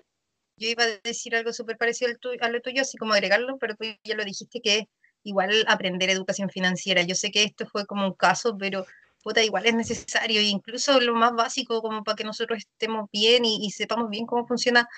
yo 0.60 0.68
iba 0.68 0.84
a 0.84 0.98
decir 1.02 1.34
algo 1.34 1.52
súper 1.54 1.78
parecido 1.78 2.10
a 2.40 2.48
lo 2.50 2.60
tuyo, 2.60 2.82
así 2.82 2.98
como 2.98 3.14
agregarlo, 3.14 3.56
pero 3.58 3.74
tú 3.74 3.86
ya 4.04 4.14
lo 4.14 4.24
dijiste 4.24 4.60
que 4.60 4.88
igual 5.22 5.64
aprender 5.66 6.10
educación 6.10 6.50
financiera. 6.50 7.02
Yo 7.02 7.14
sé 7.14 7.30
que 7.30 7.44
esto 7.44 7.66
fue 7.66 7.86
como 7.86 8.06
un 8.06 8.14
caso, 8.14 8.56
pero 8.58 8.84
puta, 9.22 9.42
igual 9.42 9.66
es 9.66 9.74
necesario, 9.74 10.40
incluso 10.40 11.00
lo 11.00 11.14
más 11.14 11.32
básico 11.32 11.82
como 11.82 12.04
para 12.04 12.16
que 12.16 12.24
nosotros 12.24 12.58
estemos 12.58 13.08
bien 13.12 13.44
y, 13.44 13.70
sepamos 13.70 14.10
bien 14.10 14.26
cómo 14.26 14.46
funciona 14.46 14.88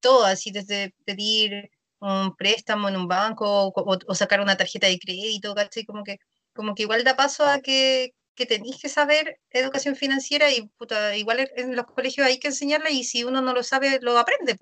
todo, 0.00 0.24
así 0.26 0.50
desde 0.50 0.94
pedir 1.04 1.70
un 2.00 2.34
préstamo 2.36 2.88
en 2.88 2.96
un 2.96 3.08
banco 3.08 3.72
o, 3.74 4.14
sacar 4.14 4.40
una 4.40 4.56
tarjeta 4.56 4.86
de 4.86 4.98
crédito, 4.98 5.54
¿cachai? 5.54 5.84
Como 5.84 6.04
que, 6.04 6.18
como 6.54 6.74
que 6.74 6.82
igual 6.84 7.04
da 7.04 7.16
paso 7.16 7.44
a 7.46 7.60
que, 7.60 8.14
que 8.34 8.46
tenéis 8.46 8.80
que 8.80 8.88
saber 8.88 9.40
educación 9.50 9.96
financiera 9.96 10.50
y 10.52 10.68
puta, 10.78 11.16
igual 11.16 11.50
en 11.56 11.76
los 11.76 11.86
colegios 11.86 12.26
hay 12.26 12.38
que 12.38 12.48
enseñarla 12.48 12.90
y 12.90 13.04
si 13.04 13.24
uno 13.24 13.40
no 13.42 13.54
lo 13.54 13.62
sabe, 13.62 13.98
lo 14.02 14.18
aprende, 14.18 14.56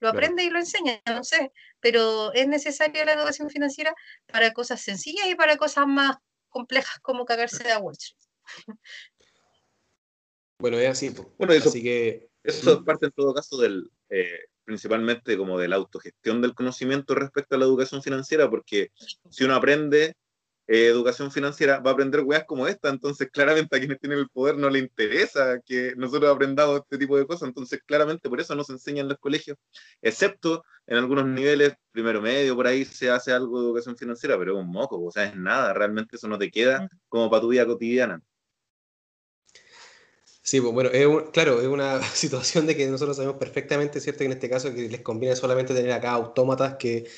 lo 0.00 0.08
aprende 0.08 0.44
y 0.44 0.50
lo 0.50 0.58
enseña, 0.58 1.00
no 1.06 1.24
sé, 1.24 1.52
pero 1.80 2.32
es 2.32 2.48
necesaria 2.48 3.04
la 3.04 3.12
educación 3.12 3.50
financiera 3.50 3.94
para 4.26 4.52
cosas 4.52 4.80
sencillas 4.80 5.26
y 5.28 5.34
para 5.34 5.56
cosas 5.56 5.86
más 5.86 6.16
complejas 6.50 6.98
como 7.00 7.24
cagarse 7.24 7.64
de 7.64 7.76
Wall 7.76 7.96
Bueno, 10.58 10.78
es 10.78 10.90
así. 10.90 11.14
Bueno, 11.38 11.54
eso, 11.54 11.70
así 11.70 11.82
que... 11.82 12.28
eso 12.44 12.84
parte 12.84 13.06
en 13.06 13.12
todo 13.12 13.32
caso 13.32 13.56
del, 13.56 13.90
eh, 14.10 14.40
principalmente 14.64 15.36
como 15.36 15.58
de 15.58 15.68
la 15.68 15.76
autogestión 15.76 16.42
del 16.42 16.54
conocimiento 16.54 17.14
respecto 17.14 17.54
a 17.54 17.58
la 17.58 17.64
educación 17.64 18.02
financiera, 18.02 18.48
porque 18.48 18.92
si 19.30 19.44
uno 19.44 19.54
aprende 19.54 20.14
eh, 20.72 20.86
educación 20.86 21.32
financiera 21.32 21.80
va 21.80 21.90
a 21.90 21.94
aprender 21.94 22.20
weas 22.20 22.44
como 22.44 22.68
esta, 22.68 22.90
entonces 22.90 23.28
claramente 23.32 23.74
a 23.74 23.80
quienes 23.80 23.98
tienen 23.98 24.20
el 24.20 24.28
poder 24.28 24.56
no 24.56 24.70
le 24.70 24.78
interesa 24.78 25.58
que 25.66 25.94
nosotros 25.96 26.32
aprendamos 26.32 26.82
este 26.82 26.96
tipo 26.96 27.18
de 27.18 27.26
cosas, 27.26 27.48
entonces 27.48 27.80
claramente 27.84 28.28
por 28.28 28.40
eso 28.40 28.54
no 28.54 28.62
se 28.62 28.74
enseña 28.74 29.00
en 29.00 29.08
los 29.08 29.18
colegios, 29.18 29.58
excepto 30.00 30.62
en 30.86 30.98
algunos 30.98 31.26
niveles, 31.26 31.74
primero 31.90 32.22
medio, 32.22 32.54
por 32.54 32.68
ahí 32.68 32.84
se 32.84 33.10
hace 33.10 33.32
algo 33.32 33.60
de 33.60 33.66
educación 33.66 33.96
financiera, 33.96 34.38
pero 34.38 34.52
es 34.52 34.64
un 34.64 34.70
moco, 34.70 35.02
o 35.02 35.10
sea, 35.10 35.24
es 35.24 35.34
nada, 35.34 35.74
realmente 35.74 36.14
eso 36.14 36.28
no 36.28 36.38
te 36.38 36.52
queda 36.52 36.88
como 37.08 37.28
para 37.28 37.40
tu 37.40 37.48
vida 37.48 37.66
cotidiana. 37.66 38.22
Sí, 40.42 40.60
pues 40.60 40.72
bueno, 40.72 40.90
es 40.92 41.06
claro, 41.32 41.60
es 41.60 41.66
una 41.66 42.00
situación 42.14 42.66
de 42.66 42.76
que 42.76 42.86
nosotros 42.86 43.16
sabemos 43.16 43.38
perfectamente, 43.38 44.00
¿cierto? 44.00 44.20
Que 44.20 44.26
en 44.26 44.32
este 44.32 44.48
caso 44.48 44.72
que 44.72 44.88
les 44.88 45.00
conviene 45.00 45.34
solamente 45.34 45.74
tener 45.74 45.92
acá 45.92 46.12
autómatas 46.12 46.76
que 46.76 47.08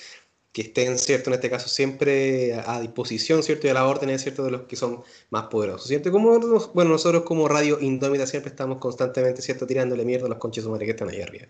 que 0.53 0.63
estén, 0.63 0.99
¿cierto? 0.99 1.31
En 1.31 1.35
este 1.35 1.49
caso 1.51 1.69
siempre 1.69 2.55
a, 2.55 2.81
disposición, 2.81 3.43
¿cierto? 3.43 3.67
Y 3.67 3.71
a 3.71 3.75
la 3.75 3.87
orden, 3.87 4.17
¿cierto? 4.19 4.45
De 4.45 4.51
los 4.51 4.63
que 4.63 4.77
son 4.77 5.03
más 5.31 5.45
poderosos, 5.45 5.89
¿cierto? 5.89 6.13
Como, 6.13 6.39
bueno, 6.75 6.91
nosotros 6.91 7.23
como 7.23 7.49
Radio 7.49 7.81
Indómita 7.81 8.27
siempre 8.27 8.51
estamos 8.51 8.79
constantemente, 8.79 9.41
¿cierto? 9.41 9.67
Tirándole 9.67 10.05
mierda 10.05 10.27
a 10.27 10.29
los 10.29 10.39
conches 10.39 10.65
humanos 10.67 10.85
que 10.85 10.91
están 10.91 11.09
ahí 11.09 11.23
arriba. 11.23 11.47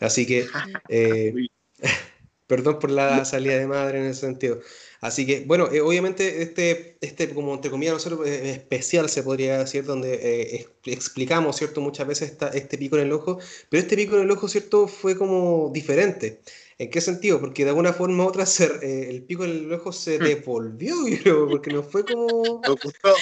Así 0.00 0.26
que, 0.26 0.46
eh, 0.88 1.34
perdón 2.48 2.80
por 2.80 2.90
la 2.90 3.24
salida 3.24 3.58
de 3.58 3.66
madre 3.68 4.00
en 4.00 4.06
ese 4.06 4.22
sentido. 4.22 4.60
Así 5.00 5.24
que, 5.24 5.44
bueno, 5.46 5.68
eh, 5.70 5.80
obviamente 5.80 6.42
este, 6.42 6.96
este, 7.00 7.32
como 7.32 7.54
entre 7.54 7.70
comillas, 7.70 7.94
nosotros 7.94 8.26
eh, 8.26 8.50
especial 8.50 9.08
se 9.08 9.22
podría 9.22 9.58
decir, 9.58 9.84
donde 9.84 10.66
explicamos, 10.84 11.56
¿cierto? 11.56 11.80
Muchas 11.80 12.08
veces 12.08 12.32
esta, 12.32 12.48
este 12.48 12.76
pico 12.76 12.96
en 12.96 13.02
el 13.02 13.12
ojo, 13.12 13.38
pero 13.68 13.80
este 13.80 13.94
pico 13.94 14.16
en 14.16 14.22
el 14.22 14.30
ojo, 14.32 14.48
¿cierto? 14.48 14.88
Fue 14.88 15.16
como 15.16 15.70
diferente. 15.72 16.40
¿En 16.78 16.90
qué 16.90 17.00
sentido? 17.00 17.40
Porque 17.40 17.64
de 17.64 17.70
alguna 17.70 17.92
forma 17.92 18.24
u 18.24 18.28
otra 18.28 18.44
eh, 18.44 19.06
el 19.08 19.22
pico 19.24 19.44
en 19.44 19.50
el 19.50 19.72
ojo 19.72 19.92
se 19.92 20.18
hmm. 20.18 20.22
devolvió, 20.22 20.94
creo, 21.22 21.48
porque 21.48 21.72
no 21.72 21.82
fue 21.82 22.04
como. 22.04 22.60
Lo 22.66 22.76
gustó, 22.76 23.14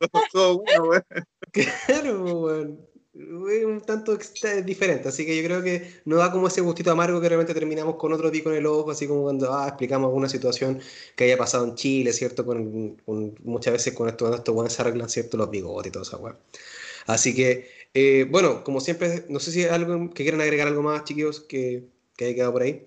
lo 0.00 0.08
gustó 0.12 0.58
uno, 0.58 0.86
güey. 0.86 1.00
Claro, 1.52 2.24
güey. 2.24 2.78
Fue 3.12 3.66
un 3.66 3.82
tanto 3.82 4.16
diferente, 4.64 5.06
así 5.06 5.26
que 5.26 5.36
yo 5.36 5.44
creo 5.44 5.62
que 5.62 6.00
no 6.06 6.16
da 6.16 6.32
como 6.32 6.48
ese 6.48 6.62
gustito 6.62 6.90
amargo 6.90 7.20
que 7.20 7.28
realmente 7.28 7.52
terminamos 7.52 7.96
con 7.96 8.10
otro 8.14 8.32
pico 8.32 8.50
en 8.50 8.56
el 8.56 8.64
ojo, 8.64 8.90
así 8.90 9.06
como 9.06 9.24
cuando 9.24 9.52
ah, 9.52 9.68
explicamos 9.68 10.08
alguna 10.08 10.30
situación 10.30 10.80
que 11.14 11.24
haya 11.24 11.36
pasado 11.36 11.66
en 11.66 11.74
Chile, 11.74 12.14
¿cierto? 12.14 12.46
Con, 12.46 12.96
muchas 13.44 13.74
veces 13.74 13.92
con 13.92 14.08
esto, 14.08 14.34
esto 14.34 14.54
bueno, 14.54 14.70
se 14.70 14.80
arreglan, 14.80 15.10
¿cierto? 15.10 15.36
Los 15.36 15.50
bigotes 15.50 15.90
y 15.90 15.92
todo 15.92 16.04
eso, 16.04 16.18
güey. 16.20 16.32
Así 17.06 17.34
que, 17.34 17.68
eh, 17.92 18.26
bueno, 18.30 18.64
como 18.64 18.80
siempre, 18.80 19.26
no 19.28 19.40
sé 19.40 19.52
si 19.52 19.62
hay 19.64 19.70
algo 19.70 20.08
que 20.08 20.22
quieran 20.22 20.40
agregar 20.40 20.68
algo 20.68 20.82
más, 20.82 21.04
chiquillos, 21.04 21.40
que, 21.40 21.84
que 22.16 22.24
haya 22.24 22.34
quedado 22.34 22.52
por 22.52 22.62
ahí. 22.62 22.86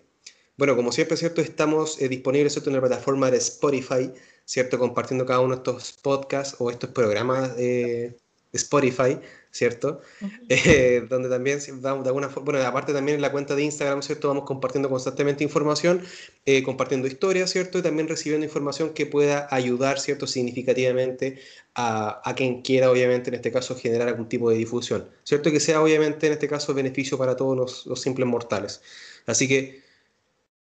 Bueno, 0.58 0.76
como 0.78 0.94
siempre, 0.94 1.18
¿cierto? 1.18 1.42
Estamos 1.42 2.02
eh, 2.02 2.08
disponibles 2.08 2.54
¿cierto? 2.54 2.70
en 2.70 2.78
la 2.78 2.82
plataforma 2.82 3.30
de 3.30 3.38
Spotify, 3.38 4.12
¿cierto? 4.46 4.80
Compartiendo 4.80 5.26
cada 5.26 5.42
uno 5.42 5.56
de 5.56 5.58
estos 5.58 5.94
podcasts 6.02 6.56
o 6.60 6.72
estos 6.72 6.92
programas 6.92 7.58
de 7.58 8.16
Spotify, 8.54 9.20
¿cierto? 9.52 10.00
Eh, 10.48 11.06
donde 11.10 11.28
también 11.28 11.60
vamos 11.82 12.06
de 12.06 12.10
alguna 12.10 12.30
forma, 12.30 12.52
bueno, 12.52 12.66
aparte 12.66 12.94
también 12.94 13.16
en 13.16 13.22
la 13.22 13.34
cuenta 13.34 13.54
de 13.54 13.64
Instagram, 13.64 14.02
¿cierto? 14.02 14.30
Vamos 14.30 14.46
compartiendo 14.46 14.90
constantemente 14.90 15.44
información, 15.44 16.02
eh, 16.46 16.64
compartiendo 16.64 17.08
historias, 17.08 17.50
¿cierto? 17.50 17.80
Y 17.80 17.82
también 17.82 18.08
recibiendo 18.08 18.46
información 18.46 18.94
que 18.94 19.06
pueda 19.06 19.50
ayudar, 19.52 20.00
¿cierto? 20.00 20.26
Significativamente 20.26 21.40
a, 21.74 22.22
a, 22.24 22.34
quien 22.34 22.62
quiera, 22.62 22.90
obviamente, 22.90 23.30
en 23.30 23.36
este 23.36 23.52
caso, 23.52 23.76
generar 23.76 24.08
algún 24.08 24.30
tipo 24.30 24.50
de 24.50 24.56
difusión, 24.56 25.10
¿cierto? 25.24 25.52
Que 25.52 25.60
sea, 25.60 25.82
obviamente, 25.82 26.28
en 26.28 26.34
este 26.34 26.48
caso, 26.48 26.74
beneficio 26.74 27.18
para 27.18 27.36
todos 27.36 27.58
los, 27.58 27.86
los 27.88 28.00
simples 28.00 28.26
mortales. 28.26 28.82
Así 29.26 29.48
que 29.50 29.85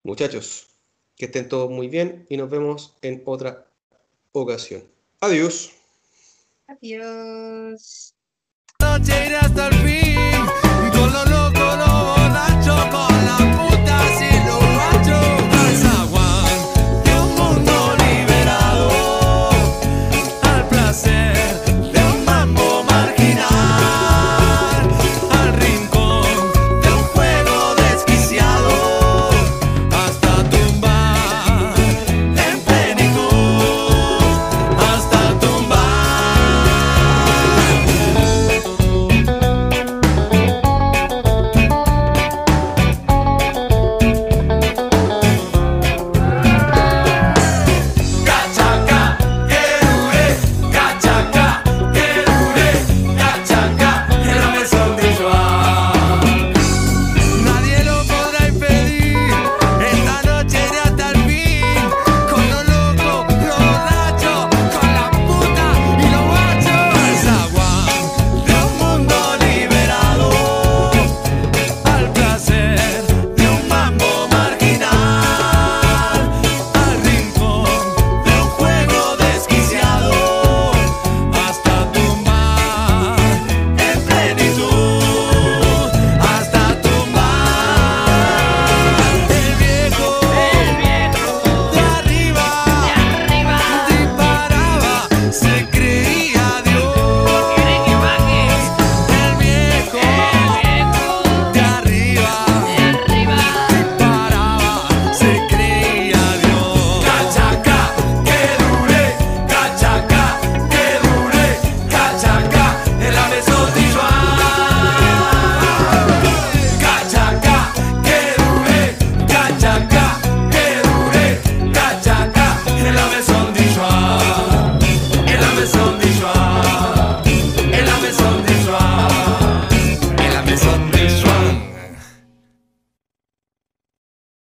Muchachos, 0.08 0.68
que 1.16 1.26
estén 1.26 1.50
todos 1.50 1.70
muy 1.70 1.86
bien 1.86 2.24
y 2.30 2.38
nos 2.38 2.48
vemos 2.48 2.96
en 3.02 3.22
otra 3.26 3.66
ocasión. 4.32 4.82
Adiós. 5.20 5.70
Adiós. 6.66 8.14
hasta 8.80 9.68
el 9.68 9.74
fin, 9.74 10.46
con 10.92 11.12
lo 11.12 11.24
loco, 11.26 12.17